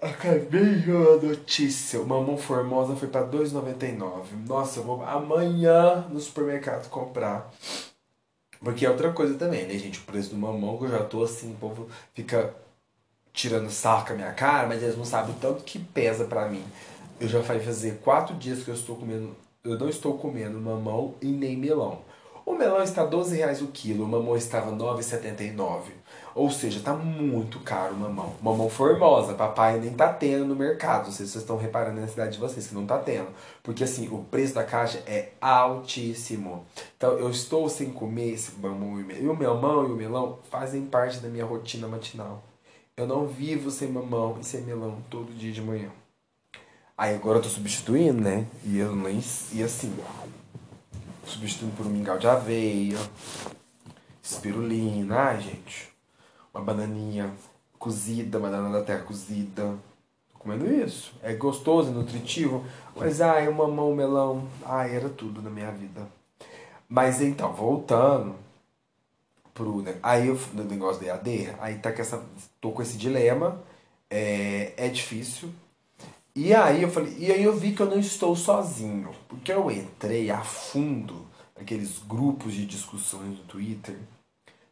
Acabei 0.00 0.84
uma 0.86 1.16
notícia. 1.16 2.00
O 2.00 2.06
Mamão 2.06 2.36
Formosa 2.36 2.96
foi 2.96 3.08
para 3.08 3.26
2,99. 3.26 4.46
Nossa, 4.46 4.80
eu 4.80 4.84
vou 4.84 5.02
amanhã 5.04 6.06
no 6.10 6.20
supermercado 6.20 6.88
comprar. 6.90 7.50
Porque 8.60 8.84
é 8.84 8.90
outra 8.90 9.12
coisa 9.12 9.38
também, 9.38 9.66
né, 9.66 9.78
gente? 9.78 10.00
O 10.00 10.02
preço 10.02 10.30
do 10.30 10.36
mamão, 10.36 10.78
que 10.78 10.84
eu 10.84 10.88
já 10.88 11.04
tô 11.04 11.22
assim, 11.22 11.52
o 11.52 11.56
povo 11.56 11.88
fica 12.14 12.54
tirando 13.36 13.70
sarro 13.70 14.06
com 14.06 14.14
a 14.14 14.16
minha 14.16 14.32
cara, 14.32 14.66
mas 14.66 14.82
eles 14.82 14.96
não 14.96 15.04
sabem 15.04 15.32
o 15.32 15.38
tanto 15.38 15.62
que 15.62 15.78
pesa 15.78 16.24
para 16.24 16.48
mim. 16.48 16.64
Eu 17.20 17.28
já 17.28 17.38
vai 17.40 17.60
fazer 17.60 18.00
quatro 18.02 18.34
dias 18.34 18.64
que 18.64 18.70
eu 18.70 18.74
estou 18.74 18.96
comendo, 18.96 19.36
eu 19.62 19.78
não 19.78 19.88
estou 19.90 20.16
comendo 20.16 20.58
mamão 20.58 21.14
e 21.20 21.26
nem 21.26 21.54
melão. 21.54 22.00
O 22.46 22.54
melão 22.54 22.82
está 22.82 23.04
12 23.04 23.36
reais 23.36 23.60
o 23.60 23.66
quilo, 23.66 24.04
o 24.04 24.08
mamão 24.08 24.36
estava 24.36 24.72
9,79. 24.72 25.82
Ou 26.34 26.50
seja, 26.50 26.80
tá 26.80 26.94
muito 26.94 27.60
caro 27.60 27.94
o 27.94 27.98
mamão. 27.98 28.34
Mamão 28.40 28.70
formosa, 28.70 29.34
papai 29.34 29.80
nem 29.80 29.92
tá 29.92 30.12
tendo 30.12 30.46
no 30.46 30.54
mercado. 30.54 31.06
Não 31.06 31.12
sei 31.12 31.26
se 31.26 31.32
vocês 31.32 31.42
estão 31.42 31.58
reparando 31.58 32.00
na 32.00 32.06
cidade 32.06 32.34
de 32.34 32.38
vocês 32.38 32.68
que 32.68 32.74
não 32.74 32.86
tá 32.86 32.98
tendo. 32.98 33.28
Porque 33.62 33.84
assim, 33.84 34.08
o 34.08 34.18
preço 34.18 34.54
da 34.54 34.64
caixa 34.64 35.02
é 35.06 35.32
altíssimo. 35.40 36.64
Então 36.96 37.18
eu 37.18 37.28
estou 37.30 37.68
sem 37.68 37.90
comer 37.90 38.34
esse 38.34 38.52
mamão 38.60 38.98
e 39.00 39.02
o 39.02 39.06
melão. 39.06 39.22
E 39.22 39.28
o 39.28 39.34
mamão 39.34 39.88
e 39.88 39.92
o 39.92 39.96
melão 39.96 40.38
fazem 40.50 40.86
parte 40.86 41.18
da 41.18 41.28
minha 41.28 41.44
rotina 41.44 41.88
matinal. 41.88 42.42
Eu 42.98 43.06
não 43.06 43.26
vivo 43.26 43.70
sem 43.70 43.88
mamão 43.88 44.38
e 44.40 44.44
sem 44.44 44.62
melão 44.62 45.02
todo 45.10 45.30
dia 45.30 45.52
de 45.52 45.60
manhã. 45.60 45.90
Aí 46.96 47.14
agora 47.14 47.36
eu 47.36 47.42
tô 47.42 47.48
substituindo, 47.50 48.22
né? 48.22 48.46
E 48.64 48.78
eu 48.78 48.96
nem. 48.96 49.22
E 49.52 49.62
assim. 49.62 49.94
Substituindo 51.26 51.76
por 51.76 51.84
um 51.84 51.90
mingau 51.90 52.16
de 52.16 52.26
aveia, 52.26 52.96
espirulina. 54.22 55.14
Ai, 55.14 55.42
gente. 55.42 55.92
Uma 56.54 56.64
bananinha 56.64 57.30
cozida, 57.78 58.38
banana 58.38 58.70
da 58.70 58.82
terra 58.82 59.02
cozida. 59.02 59.76
Tô 60.32 60.38
comendo 60.38 60.66
isso. 60.66 61.12
É 61.22 61.34
gostoso, 61.34 61.90
é 61.90 61.92
nutritivo. 61.92 62.64
Mas 62.96 63.20
ai, 63.20 63.46
o 63.46 63.54
mamão, 63.54 63.92
o 63.92 63.94
melão. 63.94 64.48
Ai, 64.64 64.96
era 64.96 65.10
tudo 65.10 65.42
na 65.42 65.50
minha 65.50 65.70
vida. 65.70 66.08
Mas 66.88 67.20
então, 67.20 67.52
voltando 67.52 68.45
pro. 69.56 69.82
Né? 69.82 69.96
Aí 70.02 70.28
eu, 70.28 70.38
no 70.52 70.64
negócio 70.64 71.02
da 71.02 71.08
EAD, 71.08 71.54
aí 71.58 71.78
tá 71.78 71.90
com 71.90 72.02
essa. 72.02 72.22
tô 72.60 72.70
com 72.70 72.82
esse 72.82 72.96
dilema. 72.96 73.60
É, 74.08 74.74
é 74.76 74.88
difícil. 74.88 75.50
E 76.34 76.52
aí 76.54 76.82
eu 76.82 76.90
falei, 76.90 77.16
e 77.18 77.32
aí 77.32 77.42
eu 77.42 77.56
vi 77.56 77.72
que 77.72 77.80
eu 77.80 77.90
não 77.90 77.98
estou 77.98 78.36
sozinho. 78.36 79.10
Porque 79.26 79.50
eu 79.50 79.70
entrei 79.70 80.30
a 80.30 80.42
fundo 80.42 81.26
naqueles 81.58 81.98
grupos 82.06 82.52
de 82.52 82.66
discussões 82.66 83.38
no 83.38 83.44
Twitter 83.44 83.96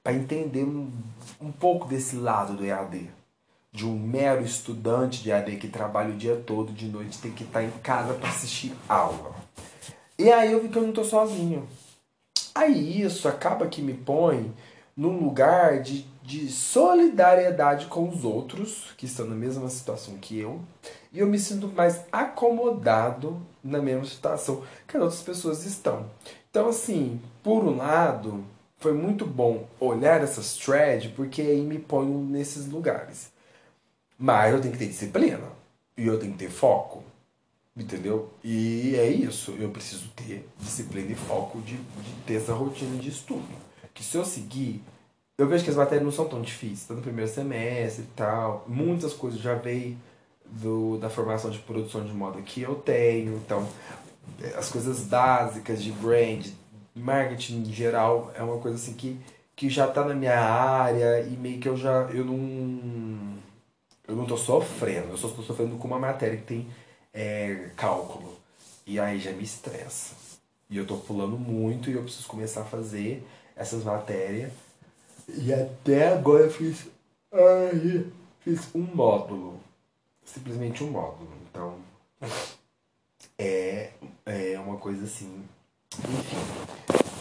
para 0.03 0.12
entender 0.12 0.62
um, 0.62 0.93
um 1.41 1.50
pouco 1.50 1.88
desse 1.88 2.17
lado 2.17 2.55
do 2.55 2.64
EAD. 2.64 3.11
De 3.73 3.87
um 3.87 3.99
mero 3.99 4.45
estudante 4.45 5.23
de 5.23 5.31
EAD 5.31 5.57
que 5.57 5.67
trabalha 5.67 6.11
o 6.11 6.17
dia 6.17 6.37
todo, 6.37 6.73
de 6.73 6.87
noite 6.87 7.19
tem 7.19 7.33
que 7.33 7.43
estar 7.43 7.61
tá 7.61 7.64
em 7.64 7.71
casa 7.83 8.12
para 8.12 8.29
assistir 8.29 8.73
aula. 8.87 9.35
E 10.17 10.31
aí 10.31 10.53
eu 10.53 10.62
vi 10.62 10.69
que 10.69 10.76
eu 10.76 10.83
não 10.83 10.91
estou 10.91 11.05
sozinho. 11.05 11.67
Aí 12.55 13.03
isso 13.03 13.26
acaba 13.26 13.67
que 13.67 13.83
me 13.83 13.95
põe 13.95 14.53
num 14.97 15.25
lugar 15.25 15.81
de, 15.83 16.07
de 16.23 16.49
solidariedade 16.49 17.87
com 17.87 18.09
os 18.09 18.25
outros 18.25 18.93
que 18.97 19.07
estão 19.07 19.27
na 19.27 19.35
mesma 19.35 19.69
situação 19.69 20.17
que 20.19 20.39
eu, 20.39 20.61
e 21.13 21.19
eu 21.19 21.27
me 21.27 21.39
sinto 21.39 21.69
mais 21.69 22.03
acomodado 22.13 23.41
na 23.63 23.81
mesma 23.81 24.05
situação 24.05 24.63
que 24.87 24.97
as 24.97 25.03
outras 25.03 25.23
pessoas 25.23 25.67
estão. 25.67 26.07
Então, 26.51 26.69
assim, 26.69 27.21
por 27.43 27.65
um 27.65 27.77
lado, 27.77 28.45
foi 28.79 28.93
muito 28.93 29.27
bom 29.27 29.67
olhar 29.81 30.23
essas 30.23 30.57
threads, 30.57 31.11
porque 31.13 31.43
aí 31.43 31.61
me 31.61 31.79
põe 31.79 32.07
nesses 32.07 32.69
lugares. 32.69 33.33
Mas 34.17 34.53
eu 34.53 34.61
tenho 34.61 34.73
que 34.73 34.79
ter 34.79 34.87
disciplina, 34.87 35.49
e 35.97 36.07
eu 36.07 36.19
tenho 36.21 36.33
que 36.33 36.39
ter 36.39 36.51
foco, 36.51 37.03
entendeu? 37.77 38.31
E 38.45 38.95
é 38.97 39.09
isso, 39.09 39.53
eu 39.59 39.71
preciso 39.71 40.09
ter 40.15 40.49
disciplina 40.59 41.11
e 41.11 41.17
foco 41.17 41.61
de, 41.63 41.77
de 41.77 42.13
ter 42.25 42.35
essa 42.35 42.53
rotina 42.53 42.97
de 42.97 43.09
estudo 43.09 43.74
que 43.95 44.03
se 44.03 44.17
eu 44.17 44.25
seguir, 44.25 44.83
eu 45.39 45.49
vejo 45.49 45.65
que 45.65 45.71
as 45.71 45.77
matérias 45.77 46.05
não 46.05 46.13
são 46.13 46.29
tão 46.29 46.43
difíceis, 46.43 46.87
tá 46.87 46.95
no 46.95 47.03
primeiro 47.03 47.31
semestre 47.31 48.03
e 48.05 48.09
tal. 48.17 48.65
Muitas 48.69 49.15
coisas 49.15 49.41
já 49.41 49.55
veio 49.55 49.97
do, 50.45 50.99
da 50.99 51.09
formação 51.09 51.51
de 51.51 51.59
produção 51.61 52.05
de 52.05 52.13
moda 52.13 52.43
que 52.43 52.61
eu 52.63 52.75
tenho, 52.75 53.37
então 53.37 53.67
as 54.57 54.69
coisas 54.71 55.01
básicas 55.01 55.83
de 55.83 55.93
brand, 55.93 56.47
marketing 56.95 57.63
em 57.63 57.73
geral, 57.73 58.33
é 58.35 58.43
uma 58.43 58.59
coisa 58.59 58.77
assim 58.77 58.95
que, 58.95 59.19
que 59.57 59.71
já 59.71 59.87
tá 59.87 60.05
na 60.05 60.15
minha 60.15 60.39
área 60.39 61.23
e 61.23 61.37
meio 61.37 61.61
que 61.61 61.69
eu 61.69 61.77
já 61.77 62.09
eu 62.13 62.25
não 62.25 63.35
eu 64.07 64.15
não 64.15 64.27
tô 64.27 64.37
sofrendo, 64.37 65.09
eu 65.11 65.17
só 65.17 65.29
estou 65.29 65.45
sofrendo 65.45 65.77
com 65.77 65.89
uma 65.89 65.99
matéria 65.99 66.37
que 66.37 66.45
tem 66.45 66.69
é, 67.13 67.71
cálculo. 67.77 68.39
E 68.87 69.01
aí 69.01 69.19
já 69.19 69.33
me 69.33 69.43
estressa. 69.43 70.15
E 70.69 70.77
eu 70.77 70.87
tô 70.87 70.97
pulando 70.97 71.39
muito 71.39 71.89
e 71.89 71.95
eu 71.95 72.03
preciso 72.03 72.27
começar 72.27 72.63
a 72.63 72.65
fazer 72.65 73.27
essas 73.56 73.84
matérias. 73.84 74.52
E 75.28 75.52
até 75.52 76.12
agora 76.12 76.44
eu 76.44 76.50
fiz. 76.50 76.87
Ai, 77.32 78.06
fiz 78.40 78.68
um 78.75 78.82
módulo. 78.82 79.61
Simplesmente 80.25 80.82
um 80.84 80.90
módulo. 80.90 81.30
Então. 81.50 81.75
É, 83.38 83.90
é 84.26 84.58
uma 84.58 84.76
coisa 84.76 85.04
assim. 85.04 85.42
Enfim. 85.99 86.37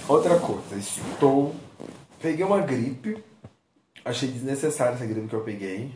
Outra 0.07 0.39
coisa, 0.39 0.75
estou. 0.77 1.55
Peguei 2.21 2.45
uma 2.45 2.61
gripe. 2.61 3.23
Achei 4.05 4.29
desnecessária 4.29 4.95
essa 4.95 5.05
gripe 5.05 5.27
que 5.27 5.35
eu 5.35 5.43
peguei. 5.43 5.91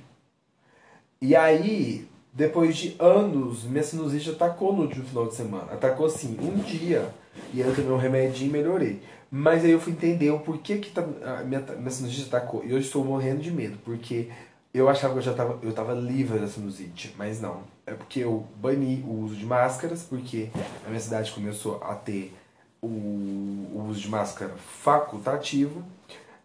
E 1.21 1.35
aí, 1.35 2.07
depois 2.31 2.77
de 2.77 2.95
anos, 2.99 3.63
minha 3.63 3.83
sinusite 3.83 4.29
atacou 4.29 4.71
no 4.71 4.83
último 4.83 5.05
final 5.05 5.27
de 5.27 5.35
semana. 5.35 5.73
Atacou 5.73 6.05
assim, 6.05 6.37
um 6.39 6.57
dia. 6.59 7.13
E 7.53 7.59
eu 7.59 7.75
tomei 7.75 7.91
um 7.91 7.97
remedinho 7.97 8.49
e 8.49 8.53
melhorei. 8.53 9.01
Mas 9.29 9.65
aí 9.65 9.71
eu 9.71 9.79
fui 9.79 9.93
entender 9.93 10.31
o 10.31 10.39
porquê 10.39 10.77
que 10.77 10.91
tá, 10.91 11.01
a 11.01 11.43
minha, 11.43 11.59
minha 11.59 11.89
sinusite 11.89 12.27
atacou. 12.27 12.63
E 12.63 12.71
eu 12.71 12.79
estou 12.79 13.03
morrendo 13.03 13.41
de 13.41 13.51
medo, 13.51 13.77
porque 13.83 14.29
eu 14.73 14.87
achava 14.87 15.13
que 15.13 15.19
eu 15.19 15.23
já 15.23 15.31
estava 15.31 15.59
eu 15.61 15.73
tava 15.73 15.93
livre 15.93 16.39
da 16.39 16.47
sinusite, 16.47 17.13
mas 17.17 17.41
não. 17.41 17.61
É 17.85 17.93
porque 17.93 18.21
eu 18.21 18.45
bani 18.55 19.03
o 19.07 19.23
uso 19.23 19.35
de 19.35 19.45
máscaras, 19.45 20.03
porque 20.03 20.49
a 20.85 20.89
minha 20.89 20.99
cidade 20.99 21.31
começou 21.31 21.81
a 21.83 21.95
ter 21.95 22.33
o, 22.81 22.87
o 22.87 23.87
uso 23.89 23.99
de 24.01 24.09
máscara 24.09 24.53
facultativo. 24.57 25.83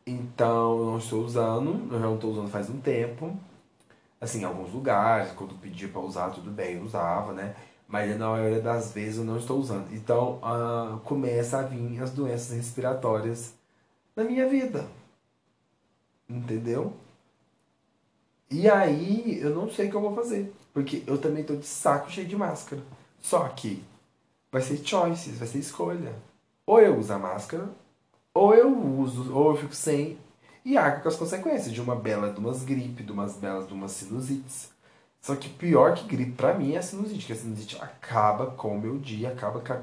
Então 0.07 0.79
eu 0.79 0.87
não 0.87 0.99
estou 0.99 1.25
usando, 1.25 1.89
eu 1.93 2.01
já 2.01 2.07
não 2.07 2.17
estou 2.17 2.33
usando 2.33 2.51
faz 2.51 2.69
um 2.69 2.81
tempo 2.81 3.37
assim, 4.23 4.43
em 4.43 4.45
alguns 4.45 4.73
lugares, 4.73 5.33
quando 5.33 5.53
pedia 5.57 5.89
para 5.89 6.01
usar, 6.01 6.31
tudo 6.31 6.49
bem, 6.49 6.77
eu 6.77 6.85
usava, 6.85 7.33
né? 7.33 7.57
Mas 7.93 8.19
na 8.19 8.31
maioria 8.31 8.63
das 8.63 8.91
vezes 8.93 9.19
eu 9.19 9.25
não 9.25 9.37
estou 9.37 9.59
usando. 9.59 9.93
Então 9.93 10.39
uh, 10.39 10.99
começa 11.01 11.59
a 11.59 11.63
vir 11.63 12.03
as 12.03 12.11
doenças 12.11 12.57
respiratórias 12.57 13.53
na 14.17 14.25
minha 14.25 14.49
vida. 14.49 14.87
Entendeu? 16.27 16.95
E 18.51 18.67
aí 18.67 19.39
eu 19.43 19.55
não 19.55 19.71
sei 19.71 19.89
o 19.89 19.91
que 19.91 19.97
eu 19.97 20.01
vou 20.01 20.15
fazer. 20.15 20.51
Porque 20.73 21.03
eu 21.07 21.19
também 21.19 21.45
tô 21.45 21.55
de 21.55 21.67
saco 21.67 22.11
cheio 22.11 22.27
de 22.27 22.35
máscara. 22.35 22.81
Só 23.21 23.47
que 23.49 23.85
vai 24.51 24.63
ser 24.63 24.79
choices, 24.79 25.39
vai 25.39 25.47
ser 25.47 25.59
escolha. 25.59 26.15
Ou 26.65 26.81
eu 26.81 26.99
uso 26.99 27.13
a 27.13 27.19
máscara, 27.19 27.69
ou 28.33 28.55
eu 28.55 28.75
uso, 28.75 29.35
ou 29.35 29.51
eu 29.51 29.57
fico 29.59 29.75
sem, 29.75 30.19
e 30.65 30.79
arca 30.79 31.03
com 31.03 31.09
as 31.09 31.17
consequências 31.17 31.71
de 31.71 31.81
uma 31.83 31.95
bela 31.95 32.33
de 32.33 32.39
umas 32.39 32.65
gripe, 32.65 33.03
de 33.03 33.13
umas 33.13 33.37
belas 33.37 33.69
de 33.69 33.75
umas 33.75 33.91
sinusites. 33.91 34.72
Só 35.23 35.37
que 35.37 35.49
pior 35.49 35.95
que 35.95 36.05
gripe 36.05 36.33
para 36.33 36.53
mim 36.53 36.75
é 36.75 36.79
a 36.79 36.83
sinusite, 36.83 37.27
que 37.27 37.33
a 37.33 37.37
sinusite 37.37 37.77
acaba 37.81 38.47
com 38.47 38.77
o 38.77 38.81
meu 38.81 38.99
dia, 38.99 39.31
acaba 39.31 39.61
com 39.61 39.81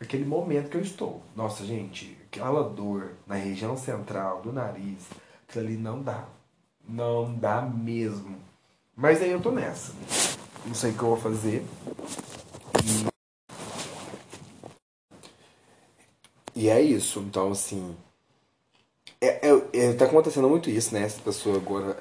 aquele 0.00 0.24
momento 0.24 0.70
que 0.70 0.78
eu 0.78 0.80
estou. 0.80 1.22
Nossa, 1.36 1.62
gente, 1.62 2.16
aquela 2.26 2.66
dor 2.66 3.12
na 3.26 3.34
região 3.34 3.76
central 3.76 4.40
do 4.40 4.50
nariz, 4.50 5.04
aquilo 5.46 5.66
ali 5.66 5.76
não 5.76 6.02
dá. 6.02 6.24
Não 6.88 7.34
dá 7.34 7.60
mesmo. 7.60 8.38
Mas 8.96 9.20
aí 9.20 9.30
eu 9.30 9.42
tô 9.42 9.50
nessa. 9.50 9.92
Não 10.64 10.74
sei 10.74 10.92
o 10.92 10.94
que 10.94 11.02
eu 11.02 11.08
vou 11.08 11.18
fazer. 11.18 11.62
E, 16.56 16.62
e 16.62 16.68
é 16.70 16.80
isso. 16.80 17.20
Então, 17.20 17.52
assim, 17.52 17.94
é, 19.20 19.50
é, 19.50 19.68
é, 19.74 19.92
tá 19.92 20.06
acontecendo 20.06 20.48
muito 20.48 20.70
isso, 20.70 20.94
né? 20.94 21.02
Essa 21.02 21.20
pessoa 21.20 21.56
agora 21.58 21.94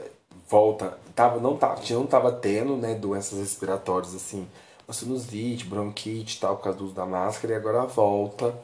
volta. 0.47 0.97
Tava, 1.15 1.39
não, 1.39 1.57
tava, 1.57 1.81
não 1.89 2.05
tava 2.05 2.31
tendo, 2.31 2.77
né, 2.77 2.95
doenças 2.95 3.39
respiratórias 3.39 4.15
assim, 4.15 4.47
sinusite, 4.93 5.65
bronquite 5.65 6.37
e 6.37 6.39
tal, 6.39 6.57
por 6.57 6.63
causa 6.63 6.79
do 6.79 6.85
uso 6.85 6.93
da 6.93 7.05
máscara, 7.05 7.53
e 7.53 7.55
agora 7.55 7.85
volta 7.85 8.55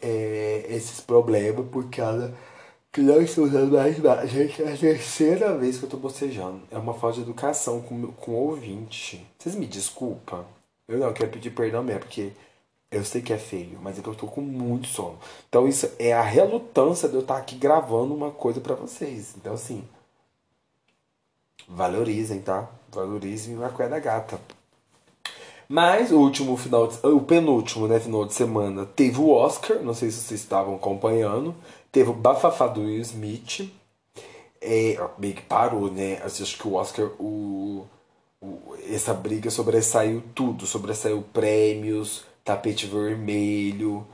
é, 0.00 0.66
esses 0.68 1.00
problemas 1.00 1.66
por 1.66 1.88
causa 1.90 2.34
que 2.92 3.00
não 3.00 3.20
estou 3.20 3.44
usando 3.44 3.72
mais 3.72 3.98
máscara. 3.98 4.26
Gente, 4.26 4.62
é 4.62 4.72
a 4.72 4.76
terceira 4.76 5.56
vez 5.56 5.78
que 5.78 5.84
eu 5.84 5.88
tô 5.88 5.96
bocejando. 5.96 6.60
É 6.70 6.78
uma 6.78 6.94
falta 6.94 7.16
de 7.16 7.22
educação 7.22 7.80
com, 7.80 8.12
com 8.12 8.32
o 8.32 8.50
ouvinte. 8.50 9.26
Vocês 9.38 9.54
me 9.54 9.66
desculpam? 9.66 10.44
Eu 10.86 10.98
não 10.98 11.12
quero 11.12 11.30
pedir 11.30 11.50
perdão 11.50 11.82
mesmo, 11.82 12.00
porque 12.00 12.32
eu 12.90 13.04
sei 13.04 13.22
que 13.22 13.32
é 13.32 13.38
feio, 13.38 13.78
mas 13.82 13.98
é 13.98 14.02
que 14.02 14.08
eu 14.08 14.14
tô 14.14 14.26
com 14.26 14.40
muito 14.40 14.86
sono. 14.86 15.18
Então 15.48 15.66
isso 15.66 15.90
é 15.98 16.12
a 16.12 16.22
relutância 16.22 17.08
de 17.08 17.14
eu 17.14 17.22
estar 17.22 17.38
aqui 17.38 17.56
gravando 17.56 18.14
uma 18.14 18.30
coisa 18.30 18.60
para 18.60 18.74
vocês. 18.74 19.34
Então 19.36 19.54
assim, 19.54 19.82
valorizem, 21.68 22.40
tá? 22.40 22.68
Valorizem 22.92 23.62
a 23.62 23.68
cuia 23.68 23.88
da 23.88 23.98
gata. 23.98 24.40
Mas 25.68 26.12
o 26.12 26.18
último 26.18 26.56
final, 26.56 26.86
de, 26.86 26.98
o 27.06 27.20
penúltimo, 27.20 27.88
né, 27.88 27.98
final 27.98 28.24
de 28.24 28.34
semana, 28.34 28.84
teve 28.84 29.18
o 29.18 29.30
Oscar, 29.30 29.78
não 29.78 29.94
sei 29.94 30.10
se 30.10 30.18
vocês 30.18 30.40
estavam 30.40 30.74
acompanhando, 30.74 31.54
teve 31.90 32.10
o 32.10 32.14
bafafá 32.14 32.66
do 32.66 32.82
Will 32.82 33.00
Smith. 33.00 33.70
É, 34.60 34.98
meio 35.18 35.34
que 35.34 35.42
parou, 35.42 35.90
né? 35.90 36.20
Acho 36.24 36.58
que 36.58 36.68
o 36.68 36.74
Oscar, 36.74 37.06
o, 37.18 37.86
o, 38.40 38.74
essa 38.90 39.12
briga 39.12 39.50
sobressaiu 39.50 40.22
tudo, 40.34 40.66
sobressaiu 40.66 41.22
prêmios, 41.32 42.24
tapete 42.44 42.86
vermelho, 42.86 44.06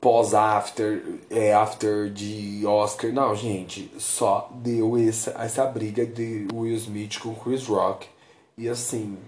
pós-after, 0.00 1.02
é, 1.28 1.52
after 1.52 2.10
de 2.10 2.64
Oscar. 2.66 3.12
Não, 3.12 3.34
gente, 3.34 3.90
só 3.98 4.50
deu 4.54 4.96
essa, 4.96 5.32
essa 5.38 5.66
briga 5.66 6.06
de 6.06 6.48
Will 6.52 6.74
Smith 6.76 7.18
com 7.18 7.34
Chris 7.34 7.66
Rock. 7.66 8.08
E 8.56 8.68
assim, 8.68 9.18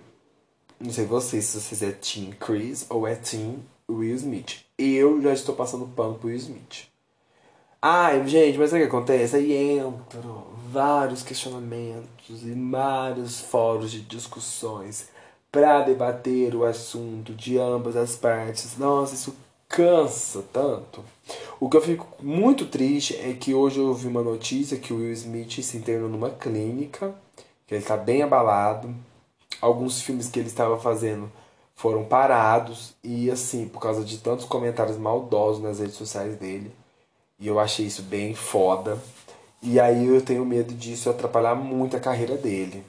não 0.80 0.90
sei 0.90 1.04
vocês 1.04 1.44
se 1.44 1.60
vocês 1.60 1.82
é 1.82 1.92
Team 1.92 2.32
Chris 2.32 2.86
ou 2.88 3.06
é 3.06 3.14
Team 3.14 3.56
Will 3.88 4.16
Smith. 4.16 4.60
Eu 4.78 5.20
já 5.22 5.32
estou 5.32 5.54
passando 5.54 5.86
pano 5.86 6.14
pro 6.14 6.28
Will 6.28 6.36
Smith. 6.36 6.88
Ai, 7.80 8.26
gente, 8.26 8.58
mas 8.58 8.72
o 8.72 8.76
que 8.76 8.84
acontece? 8.84 9.36
Aí 9.36 9.78
entram 9.78 10.44
vários 10.70 11.22
questionamentos 11.22 12.44
e 12.44 12.52
vários 12.70 13.40
fóruns 13.40 13.90
de 13.90 14.00
discussões 14.00 15.08
para 15.50 15.82
debater 15.82 16.54
o 16.54 16.64
assunto 16.64 17.34
de 17.34 17.58
ambas 17.58 17.96
as 17.96 18.16
partes. 18.16 18.78
Nossa, 18.78 19.14
isso 19.14 19.34
cansa 19.72 20.44
tanto. 20.52 21.02
O 21.58 21.68
que 21.68 21.76
eu 21.78 21.80
fico 21.80 22.06
muito 22.20 22.66
triste 22.66 23.16
é 23.16 23.32
que 23.32 23.54
hoje 23.54 23.78
eu 23.80 23.88
ouvi 23.88 24.06
uma 24.06 24.22
notícia 24.22 24.76
que 24.76 24.92
o 24.92 24.98
Will 24.98 25.12
Smith 25.12 25.62
se 25.62 25.78
internou 25.78 26.10
numa 26.10 26.28
clínica, 26.28 27.14
que 27.66 27.74
ele 27.74 27.80
está 27.80 27.96
bem 27.96 28.22
abalado. 28.22 28.94
Alguns 29.62 30.02
filmes 30.02 30.28
que 30.28 30.38
ele 30.38 30.48
estava 30.48 30.78
fazendo 30.78 31.32
foram 31.74 32.04
parados 32.04 32.92
e 33.02 33.30
assim, 33.30 33.66
por 33.66 33.80
causa 33.80 34.04
de 34.04 34.18
tantos 34.18 34.44
comentários 34.44 34.98
maldosos 34.98 35.62
nas 35.62 35.78
redes 35.78 35.96
sociais 35.96 36.36
dele. 36.36 36.70
E 37.40 37.48
eu 37.48 37.58
achei 37.58 37.86
isso 37.86 38.02
bem 38.02 38.34
foda. 38.34 38.98
E 39.62 39.80
aí 39.80 40.06
eu 40.06 40.20
tenho 40.20 40.44
medo 40.44 40.74
disso 40.74 41.08
atrapalhar 41.08 41.54
muito 41.54 41.96
a 41.96 42.00
carreira 42.00 42.36
dele. 42.36 42.84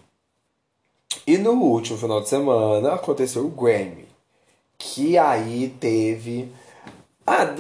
E 1.26 1.38
no 1.38 1.54
último 1.54 1.98
final 1.98 2.20
de 2.20 2.28
semana 2.28 2.94
aconteceu 2.94 3.46
o 3.46 3.50
Grammy. 3.50 4.06
Que 4.78 5.18
aí 5.18 5.74
teve. 5.80 6.52
Ah, 7.26 7.56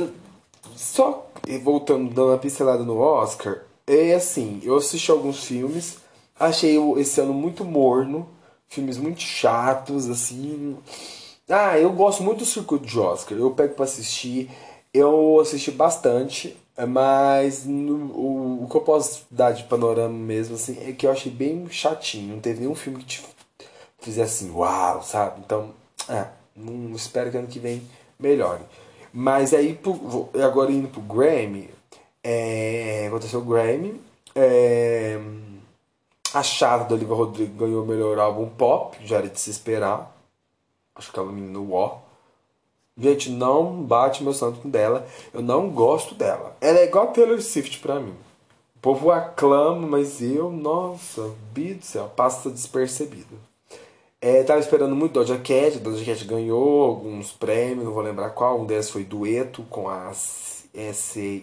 só 0.75 1.29
voltando, 1.61 2.13
dando 2.13 2.29
uma 2.29 2.37
pincelada 2.37 2.83
no 2.83 2.97
Oscar. 2.99 3.63
É 3.87 4.13
assim, 4.13 4.59
eu 4.63 4.75
assisti 4.75 5.11
alguns 5.11 5.43
filmes. 5.43 5.97
Achei 6.39 6.77
esse 6.97 7.21
ano 7.21 7.33
muito 7.33 7.63
morno. 7.63 8.27
Filmes 8.67 8.97
muito 8.97 9.21
chatos, 9.21 10.09
assim. 10.09 10.77
Ah, 11.49 11.77
eu 11.77 11.91
gosto 11.91 12.23
muito 12.23 12.39
do 12.39 12.45
circuito 12.45 12.85
de 12.85 12.99
Oscar. 12.99 13.37
Eu 13.37 13.51
pego 13.51 13.75
pra 13.75 13.85
assistir. 13.85 14.49
Eu 14.93 15.39
assisti 15.39 15.71
bastante. 15.71 16.57
Mas 16.87 17.65
no, 17.65 17.95
o, 18.15 18.63
o 18.63 18.67
que 18.69 18.75
eu 18.75 18.81
posso 18.81 19.25
dar 19.29 19.51
de 19.51 19.63
panorama 19.63 20.17
mesmo, 20.17 20.55
assim, 20.55 20.77
é 20.81 20.91
que 20.91 21.05
eu 21.05 21.11
achei 21.11 21.31
bem 21.31 21.69
chatinho. 21.69 22.33
Não 22.33 22.41
teve 22.41 22.61
nenhum 22.61 22.73
filme 22.73 22.99
que 22.99 23.05
te 23.05 23.23
fizer 23.99 24.23
assim, 24.23 24.51
uau, 24.51 25.03
sabe? 25.03 25.41
Então, 25.45 25.71
é, 26.09 26.25
não 26.55 26.95
espero 26.95 27.29
que 27.29 27.37
ano 27.37 27.47
que 27.47 27.59
vem 27.59 27.83
melhore. 28.19 28.61
Mas 29.13 29.53
aí, 29.53 29.75
pro, 29.75 30.29
agora 30.43 30.71
indo 30.71 30.87
pro 30.87 31.01
Grammy, 31.01 31.69
é, 32.23 33.05
aconteceu 33.07 33.41
o 33.41 33.45
Grammy, 33.45 34.01
é, 34.35 35.19
a 36.33 36.41
chave 36.41 36.89
da 36.89 36.95
Olivia 36.95 37.15
Rodrigo 37.15 37.55
ganhou 37.55 37.83
o 37.83 37.87
melhor 37.87 38.17
álbum 38.17 38.49
pop, 38.49 38.97
já 39.05 39.17
era 39.17 39.29
de 39.29 39.39
se 39.39 39.51
esperar. 39.51 40.11
Acho 40.95 41.11
que 41.11 41.19
ela 41.19 41.31
menino 41.31 41.71
War. 41.71 41.99
Gente, 42.97 43.29
não 43.29 43.83
bate 43.83 44.23
meu 44.23 44.33
santo 44.33 44.59
com 44.61 44.69
dela. 44.69 45.07
Eu 45.33 45.41
não 45.41 45.69
gosto 45.69 46.15
dela. 46.15 46.55
Ela 46.61 46.79
é 46.79 46.85
igual 46.85 47.05
a 47.05 47.11
Taylor 47.11 47.41
Swift 47.41 47.79
pra 47.79 47.99
mim. 47.99 48.15
O 48.75 48.79
povo 48.79 49.11
aclama, 49.11 49.87
mas 49.87 50.21
eu, 50.21 50.51
nossa, 50.51 51.33
bi 51.53 51.73
do 51.73 51.85
céu, 51.85 52.11
passa 52.15 52.49
despercebido. 52.49 53.39
É, 54.25 54.41
tava 54.41 54.61
esperando 54.61 54.95
muito 54.95 55.11
Doja 55.11 55.37
Cat, 55.37 55.79
Doja 55.79 56.05
Cat 56.05 56.23
ganhou 56.23 56.83
alguns 56.83 57.33
prêmios, 57.33 57.83
não 57.83 57.91
vou 57.91 58.01
lembrar 58.01 58.29
qual, 58.29 58.61
um 58.61 58.65
deles 58.65 58.89
foi 58.89 59.03
dueto 59.03 59.63
com 59.63 59.89
a 59.89 60.13
SZA, 60.13 61.41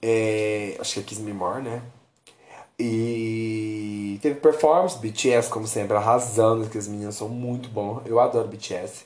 é, 0.00 0.76
acho 0.78 0.94
que 0.94 1.00
é 1.00 1.02
Kiss 1.02 1.20
Me 1.20 1.32
More, 1.32 1.62
né? 1.62 1.82
E 2.78 4.20
teve 4.22 4.38
performance, 4.38 4.96
BTS, 4.98 5.50
como 5.50 5.66
sempre, 5.66 5.96
arrasando, 5.96 6.70
que 6.70 6.78
as 6.78 6.86
meninas 6.86 7.16
são 7.16 7.28
muito 7.28 7.68
bons. 7.68 8.02
Eu 8.06 8.20
adoro 8.20 8.46
BTS. 8.46 9.04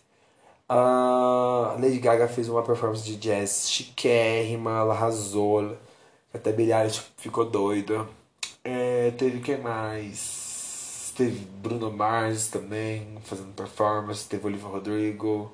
A 0.69 1.77
Lady 1.81 1.99
Gaga 1.99 2.29
fez 2.29 2.51
uma 2.51 2.63
performance 2.63 3.03
de 3.05 3.17
jazz 3.17 3.71
chiquérrima, 3.71 4.79
ela 4.81 4.93
arrasou. 4.95 5.75
Até 6.35 6.53
Billie 6.53 6.75
Eilish 6.75 7.03
ficou 7.17 7.47
doida. 7.47 8.07
É, 8.65 9.13
teve 9.13 9.41
quem 9.41 9.59
mais? 9.59 10.46
Teve 11.17 11.47
Bruno 11.63 11.91
Mars 11.91 12.49
também 12.49 13.19
fazendo 13.25 13.55
performance. 13.55 14.29
Teve 14.29 14.47
Olivia 14.47 14.69
Rodrigo. 14.69 15.51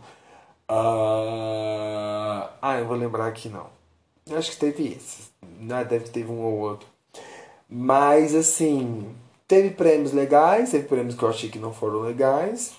Uh... 0.69 2.49
Ah, 2.61 2.78
eu 2.78 2.87
vou 2.87 2.97
lembrar 2.97 3.26
aqui 3.26 3.49
não. 3.49 3.66
Eu 4.26 4.38
acho 4.38 4.50
que 4.52 4.57
teve 4.57 4.88
esses. 4.88 5.31
Né? 5.61 5.85
Deve 5.85 6.09
ter 6.09 6.26
um 6.26 6.40
ou 6.40 6.59
outro. 6.59 6.88
Mas 7.69 8.35
assim, 8.35 9.14
teve 9.47 9.71
prêmios 9.71 10.12
legais, 10.12 10.71
teve 10.71 10.88
prêmios 10.88 11.14
que 11.14 11.23
eu 11.23 11.28
achei 11.28 11.49
que 11.49 11.59
não 11.59 11.73
foram 11.73 12.00
legais. 12.00 12.75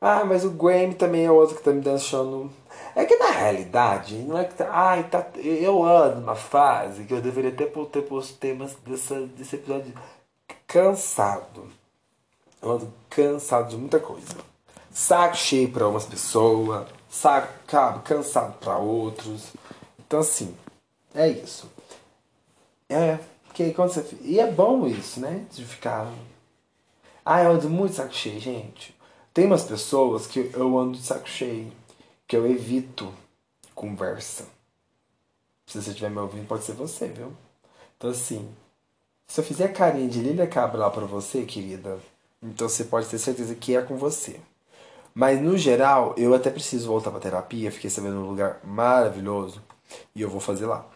Ah, 0.00 0.24
mas 0.24 0.44
o 0.44 0.50
Grammy 0.50 0.94
também 0.94 1.24
é 1.24 1.30
outro 1.30 1.56
que 1.56 1.62
tá 1.62 1.72
me 1.72 1.80
deixando. 1.80 2.50
É 2.94 3.04
que 3.04 3.16
na 3.16 3.30
realidade, 3.30 4.16
não 4.16 4.38
é 4.38 4.44
que 4.44 4.54
tá. 4.54 4.68
Ai, 4.70 5.04
tá. 5.04 5.26
Eu 5.36 5.82
ando 5.84 6.20
numa 6.20 6.34
fase 6.34 7.04
que 7.04 7.14
eu 7.14 7.20
deveria 7.22 7.52
ter, 7.52 7.66
ter 7.66 8.02
posto 8.02 8.38
temas 8.38 8.76
dessa, 8.86 9.20
desse 9.28 9.56
episódio 9.56 9.94
cansado. 10.66 11.68
Eu 12.64 12.72
ando 12.72 12.90
cansado 13.10 13.68
de 13.68 13.76
muita 13.76 14.00
coisa. 14.00 14.26
Saco 14.90 15.36
cheio 15.36 15.70
pra 15.70 15.86
umas 15.86 16.06
pessoas, 16.06 16.88
saco, 17.10 18.00
cansado 18.02 18.58
pra 18.58 18.78
outros. 18.78 19.52
Então 19.98 20.20
assim, 20.20 20.56
é 21.14 21.28
isso. 21.28 21.70
É, 22.88 23.18
porque 23.44 23.70
quando 23.74 23.92
você. 23.92 24.16
E 24.22 24.40
é 24.40 24.50
bom 24.50 24.86
isso, 24.86 25.20
né? 25.20 25.44
De 25.52 25.62
ficar. 25.62 26.10
Ah, 27.22 27.42
eu 27.42 27.52
ando 27.52 27.68
muito 27.68 27.96
saco 27.96 28.14
cheio, 28.14 28.40
gente. 28.40 28.96
Tem 29.34 29.44
umas 29.44 29.64
pessoas 29.64 30.26
que 30.26 30.50
eu 30.54 30.78
ando 30.78 30.96
de 30.96 31.04
saco 31.04 31.28
cheio, 31.28 31.70
que 32.26 32.34
eu 32.34 32.50
evito 32.50 33.12
conversa. 33.74 34.46
Se 35.66 35.82
você 35.82 35.90
estiver 35.90 36.10
me 36.10 36.18
ouvindo, 36.18 36.46
pode 36.46 36.64
ser 36.64 36.72
você, 36.72 37.08
viu? 37.08 37.30
Então, 37.96 38.10
assim, 38.10 38.48
se 39.26 39.40
eu 39.40 39.44
fizer 39.44 39.68
carinha 39.68 40.08
de 40.08 40.20
Lilia 40.20 40.46
Cabra 40.46 40.78
lá 40.78 40.90
pra 40.90 41.04
você, 41.04 41.44
querida, 41.44 41.98
então 42.44 42.68
você 42.68 42.84
pode 42.84 43.06
ter 43.08 43.18
certeza 43.18 43.54
que 43.54 43.76
é 43.76 43.82
com 43.82 43.96
você. 43.96 44.36
Mas, 45.14 45.40
no 45.40 45.56
geral, 45.56 46.14
eu 46.16 46.34
até 46.34 46.50
preciso 46.50 46.88
voltar 46.88 47.10
pra 47.10 47.20
terapia, 47.20 47.70
fiquei 47.70 47.88
sabendo 47.88 48.16
um 48.18 48.28
lugar 48.28 48.60
maravilhoso 48.64 49.62
e 50.14 50.20
eu 50.20 50.28
vou 50.28 50.40
fazer 50.40 50.66
lá. 50.66 50.86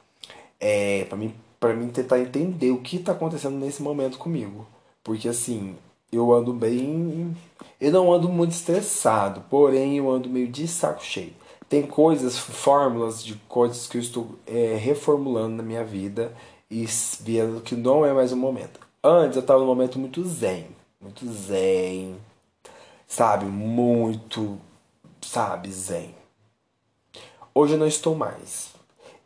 É, 0.61 1.05
pra 1.05 1.17
mim, 1.17 1.35
pra 1.61 1.73
mim 1.73 1.89
tentar 1.89 2.19
entender 2.19 2.71
o 2.71 2.81
que 2.81 2.99
tá 2.99 3.13
acontecendo 3.13 3.57
nesse 3.57 3.83
momento 3.83 4.19
comigo. 4.19 4.67
Porque, 5.05 5.29
assim, 5.29 5.77
eu 6.13 6.33
ando 6.33 6.53
bem. 6.53 7.37
Eu 7.81 7.93
não 7.93 8.13
ando 8.13 8.29
muito 8.29 8.53
estressado, 8.53 9.43
porém 9.49 9.99
eu 9.99 10.11
ando 10.11 10.29
meio 10.29 10.49
de 10.49 10.67
saco 10.67 11.05
cheio. 11.05 11.33
Tem 11.69 11.83
coisas, 11.87 12.37
fórmulas 12.39 13.23
de 13.23 13.35
coisas 13.49 13.87
que 13.87 13.99
eu 13.99 14.03
estou 14.03 14.31
é, 14.47 14.77
reformulando 14.77 15.57
na 15.57 15.63
minha 15.63 15.85
vida 15.85 16.33
e 16.71 16.87
vendo 17.21 17.61
que 17.61 17.77
não 17.77 18.05
é 18.05 18.13
mais 18.13 18.33
o 18.33 18.37
momento. 18.37 18.81
Antes 19.03 19.37
eu 19.37 19.43
estava 19.43 19.61
num 19.61 19.67
momento 19.67 19.99
muito 19.99 20.25
zen, 20.25 20.67
muito 21.01 21.31
zen, 21.33 22.17
sabe? 23.07 23.47
Muito, 23.47 24.59
sabe, 25.21 25.71
zen. 25.71 26.15
Hoje 27.55 27.75
eu 27.75 27.79
não 27.79 27.87
estou 27.87 28.15
mais. 28.15 28.71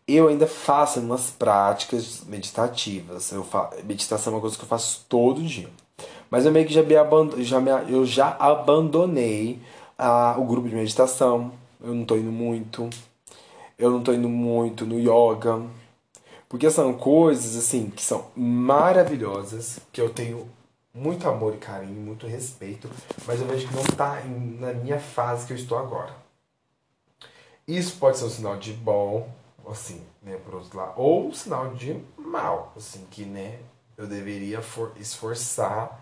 Eu 0.06 0.28
ainda 0.28 0.46
faço 0.46 1.00
umas 1.00 1.30
práticas 1.30 2.24
meditativas. 2.24 3.30
Eu 3.32 3.44
faço, 3.44 3.84
meditação 3.84 4.32
é 4.32 4.36
uma 4.36 4.40
coisa 4.40 4.56
que 4.56 4.64
eu 4.64 4.68
faço 4.68 5.04
todo 5.08 5.42
dia. 5.42 5.70
Mas 6.30 6.44
eu 6.44 6.52
meio 6.52 6.66
que 6.66 6.72
já, 6.72 6.82
me 6.82 6.96
aband 6.96 7.42
já 7.42 7.60
me, 7.60 7.70
eu 7.90 8.04
já 8.04 8.36
abandonei 8.38 9.60
a, 9.98 10.34
o 10.38 10.44
grupo 10.44 10.68
de 10.68 10.74
meditação. 10.74 11.52
Eu 11.80 11.94
não 11.94 12.04
tô 12.04 12.16
indo 12.16 12.32
muito. 12.32 12.88
Eu 13.78 13.90
não 13.90 14.02
tô 14.02 14.12
indo 14.12 14.28
muito 14.28 14.86
no 14.86 14.98
yoga. 14.98 15.62
Porque 16.48 16.70
são 16.70 16.92
coisas 16.94 17.56
assim 17.56 17.90
que 17.90 18.02
são 18.02 18.26
maravilhosas, 18.36 19.78
que 19.90 20.00
eu 20.00 20.10
tenho 20.10 20.46
muito 20.94 21.28
amor 21.28 21.54
e 21.54 21.58
carinho, 21.58 22.00
muito 22.00 22.26
respeito, 22.26 22.88
mas 23.26 23.40
eu 23.40 23.46
vejo 23.46 23.68
que 23.68 23.74
não 23.74 23.82
está 23.82 24.20
na 24.58 24.72
minha 24.72 24.98
fase 24.98 25.46
que 25.46 25.52
eu 25.52 25.56
estou 25.56 25.78
agora. 25.78 26.14
Isso 27.66 27.96
pode 27.98 28.18
ser 28.18 28.24
um 28.24 28.30
sinal 28.30 28.56
de 28.56 28.72
bom, 28.72 29.28
assim, 29.66 30.02
né, 30.22 30.36
por 30.44 30.56
outro 30.56 30.76
lado, 30.76 30.94
ou 30.96 31.28
um 31.28 31.32
sinal 31.32 31.74
de 31.74 31.98
mal, 32.16 32.72
assim, 32.76 33.06
que, 33.10 33.24
né, 33.24 33.58
eu 33.96 34.06
deveria 34.06 34.60
for 34.60 34.92
esforçar 34.98 36.00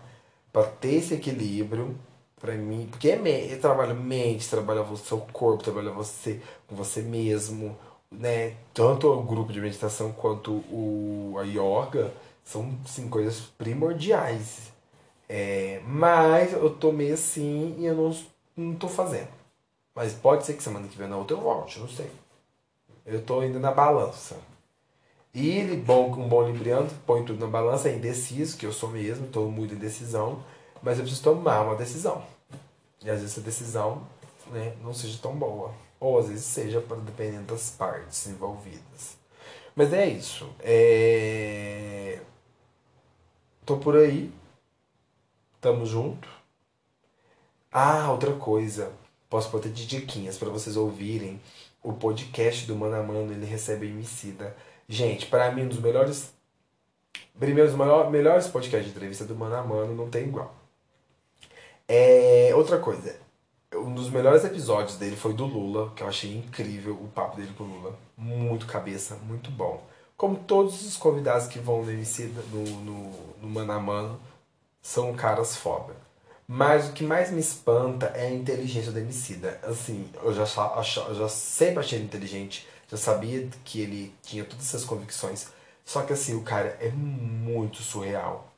para 0.51 0.67
ter 0.67 0.95
esse 0.95 1.13
equilíbrio 1.13 1.97
para 2.39 2.55
mim, 2.55 2.87
porque 2.89 3.09
é, 3.09 3.53
eu 3.53 3.61
trabalho 3.61 3.95
mente, 3.95 4.49
trabalho 4.49 4.81
o 4.81 4.97
seu 4.97 5.19
corpo, 5.19 5.63
trabalho 5.63 5.93
você 5.93 6.41
com 6.67 6.75
você 6.75 7.01
mesmo, 7.01 7.77
né? 8.09 8.55
Tanto 8.73 9.07
o 9.07 9.21
grupo 9.21 9.53
de 9.53 9.61
meditação 9.61 10.11
quanto 10.11 10.51
o 10.51 11.35
a 11.39 11.43
yoga 11.43 12.11
são 12.43 12.75
sim 12.85 13.07
coisas 13.07 13.41
primordiais. 13.57 14.70
É, 15.33 15.79
mas 15.87 16.51
eu 16.51 16.69
tô 16.69 16.91
meio 16.91 17.13
assim 17.13 17.73
e 17.79 17.85
eu 17.85 17.95
não, 17.95 18.17
não 18.57 18.75
tô 18.75 18.89
fazendo. 18.89 19.29
Mas 19.95 20.11
pode 20.11 20.45
ser 20.45 20.55
que 20.55 20.61
semana 20.61 20.89
que 20.89 20.97
vem 20.97 21.07
na 21.07 21.15
outra 21.15 21.37
eu 21.37 21.41
volte, 21.41 21.79
não 21.79 21.87
sei. 21.87 22.11
Eu 23.05 23.21
tô 23.21 23.41
indo 23.41 23.57
na 23.57 23.71
balança. 23.71 24.37
E 25.33 25.49
ele, 25.51 25.77
bom, 25.77 26.11
um 26.11 26.27
bom 26.27 26.45
libriano, 26.45 26.89
põe 27.05 27.23
tudo 27.23 27.39
na 27.39 27.49
balança, 27.49 27.87
é 27.87 27.95
indeciso, 27.95 28.57
que 28.57 28.65
eu 28.65 28.73
sou 28.73 28.89
mesmo, 28.89 29.25
estou 29.25 29.49
muito 29.49 29.73
em 29.73 29.77
decisão, 29.77 30.43
mas 30.83 30.97
eu 30.97 31.05
preciso 31.05 31.23
tomar 31.23 31.61
uma 31.61 31.77
decisão. 31.77 32.25
E 33.01 33.09
às 33.09 33.21
vezes 33.21 33.31
essa 33.31 33.41
decisão 33.41 34.05
né, 34.47 34.73
não 34.83 34.93
seja 34.93 35.17
tão 35.21 35.33
boa. 35.33 35.73
Ou 35.97 36.19
às 36.19 36.27
vezes 36.27 36.43
seja, 36.43 36.83
dependendo 37.05 37.45
das 37.53 37.69
partes 37.69 38.27
envolvidas. 38.27 39.15
Mas 39.77 39.93
é 39.93 40.07
isso. 40.07 40.49
É... 40.59 42.19
Tô 43.65 43.77
por 43.77 43.95
aí. 43.95 44.40
Tamo 45.61 45.85
junto. 45.85 46.27
Ah, 47.71 48.11
outra 48.11 48.33
coisa. 48.33 48.91
Posso 49.29 49.49
botar 49.51 49.69
de 49.69 49.85
diquinhas 49.85 50.35
para 50.35 50.49
vocês 50.49 50.75
ouvirem. 50.75 51.39
O 51.83 51.93
podcast 51.93 52.65
do 52.65 52.75
Mano 52.75 52.95
a 52.95 53.03
Mano, 53.03 53.31
ele 53.31 53.45
recebe 53.45 53.85
Emicida. 53.87 54.57
Gente, 54.89 55.27
para 55.27 55.51
mim, 55.51 55.63
um 55.63 55.67
dos 55.67 55.79
melhores. 55.79 56.33
Primeiros 57.39 57.73
melhores 58.09 58.47
podcasts 58.47 58.91
de 58.91 58.95
entrevista 58.95 59.23
do 59.23 59.35
Mano 59.35 59.55
a 59.55 59.63
Mano 59.63 59.95
não 59.95 60.09
tem 60.09 60.23
igual. 60.23 60.53
É, 61.87 62.51
outra 62.55 62.79
coisa, 62.79 63.15
um 63.75 63.93
dos 63.93 64.09
melhores 64.09 64.43
episódios 64.43 64.97
dele 64.97 65.15
foi 65.15 65.33
do 65.33 65.45
Lula, 65.45 65.91
que 65.95 66.01
eu 66.01 66.07
achei 66.07 66.35
incrível 66.35 66.93
o 66.93 67.07
papo 67.09 67.37
dele 67.37 67.53
com 67.55 67.65
o 67.65 67.67
Lula. 67.67 67.99
Muito 68.17 68.65
cabeça, 68.65 69.15
muito 69.27 69.51
bom. 69.51 69.83
Como 70.17 70.37
todos 70.37 70.85
os 70.85 70.97
convidados 70.97 71.47
que 71.47 71.59
vão 71.59 71.83
no, 71.83 71.91
no, 71.91 72.65
no, 72.81 73.11
no 73.41 73.47
Mano 73.47 73.71
a 73.71 73.79
Mano 73.79 74.30
são 74.81 75.13
caras 75.13 75.55
foda. 75.55 75.95
Mas 76.47 76.89
o 76.89 76.93
que 76.93 77.03
mais 77.03 77.31
me 77.31 77.39
espanta 77.39 78.07
é 78.07 78.27
a 78.27 78.33
inteligência 78.33 78.91
do 78.91 78.99
Emicida. 78.99 79.59
Assim, 79.63 80.09
eu 80.21 80.33
já, 80.33 80.43
eu 81.07 81.15
já 81.15 81.29
sempre 81.29 81.79
achei 81.79 81.97
ele 81.97 82.05
inteligente 82.05 82.67
já 82.91 82.97
sabia 82.97 83.47
que 83.63 83.79
ele 83.79 84.13
tinha 84.21 84.43
todas 84.43 84.67
essas 84.67 84.83
convicções. 84.83 85.47
Só 85.85 86.01
que 86.01 86.11
assim, 86.11 86.35
o 86.35 86.43
cara 86.43 86.77
é 86.81 86.89
muito 86.89 87.81
surreal. 87.81 88.51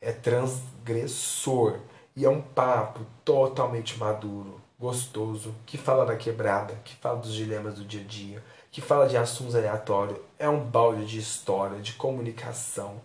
É 0.00 0.12
transgressor. 0.12 1.80
E 2.14 2.24
é 2.24 2.30
um 2.30 2.40
papo 2.40 3.00
totalmente 3.24 3.98
maduro, 3.98 4.60
gostoso, 4.78 5.52
que 5.66 5.76
fala 5.76 6.06
da 6.06 6.14
quebrada, 6.14 6.74
que 6.84 6.94
fala 6.94 7.18
dos 7.18 7.34
dilemas 7.34 7.74
do 7.74 7.84
dia 7.84 8.02
a 8.02 8.04
dia, 8.04 8.44
que 8.70 8.80
fala 8.80 9.08
de 9.08 9.16
assuntos 9.16 9.56
aleatórios. 9.56 10.18
É 10.38 10.48
um 10.48 10.60
balde 10.60 11.04
de 11.04 11.18
história, 11.18 11.80
de 11.80 11.94
comunicação 11.94 13.00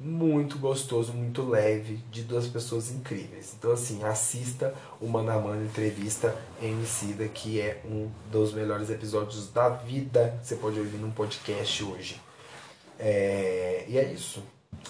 muito 0.00 0.58
gostoso, 0.58 1.12
muito 1.12 1.42
leve, 1.42 1.96
de 2.10 2.22
duas 2.22 2.46
pessoas 2.46 2.90
incríveis. 2.90 3.54
Então, 3.58 3.72
assim, 3.72 4.04
assista 4.04 4.72
o 5.00 5.08
Mano 5.08 5.32
a 5.32 5.38
Mano 5.40 5.64
Entrevista 5.64 6.34
Emicida, 6.62 7.26
que 7.26 7.60
é 7.60 7.82
um 7.84 8.08
dos 8.30 8.52
melhores 8.54 8.90
episódios 8.90 9.48
da 9.50 9.68
vida 9.68 10.38
que 10.40 10.46
você 10.46 10.56
pode 10.56 10.78
ouvir 10.78 10.98
num 10.98 11.10
podcast 11.10 11.82
hoje. 11.82 12.20
É... 12.98 13.84
E 13.88 13.98
é 13.98 14.12
isso. 14.12 14.42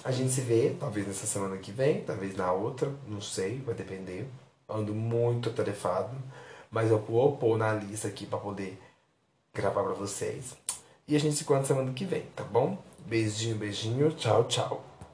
A 0.05 0.13
gente 0.13 0.31
se 0.31 0.43
vê, 0.43 0.77
talvez 0.79 1.07
nessa 1.07 1.27
semana 1.27 1.57
que 1.57 1.73
vem, 1.73 2.03
talvez 2.03 2.37
na 2.37 2.53
outra, 2.53 2.93
não 3.07 3.21
sei, 3.21 3.63
vai 3.65 3.75
depender. 3.75 4.29
Ando 4.69 4.95
muito 4.95 5.49
atarefado, 5.49 6.15
mas 6.71 6.91
eu 6.91 6.99
vou 6.99 7.37
pôr 7.39 7.57
na 7.57 7.73
lista 7.73 8.09
aqui 8.09 8.27
para 8.27 8.39
poder 8.39 8.79
gravar 9.55 9.83
para 9.83 9.95
vocês. 9.95 10.55
E 11.07 11.17
a 11.17 11.19
gente 11.19 11.37
se 11.37 11.43
encontra 11.43 11.65
semana 11.65 11.93
que 11.95 12.05
vem, 12.05 12.25
tá 12.37 12.45
bom? 12.45 12.77
Beijinho, 13.07 13.57
beijinho, 13.57 14.13
tchau, 14.13 14.45
tchau. 14.45 14.88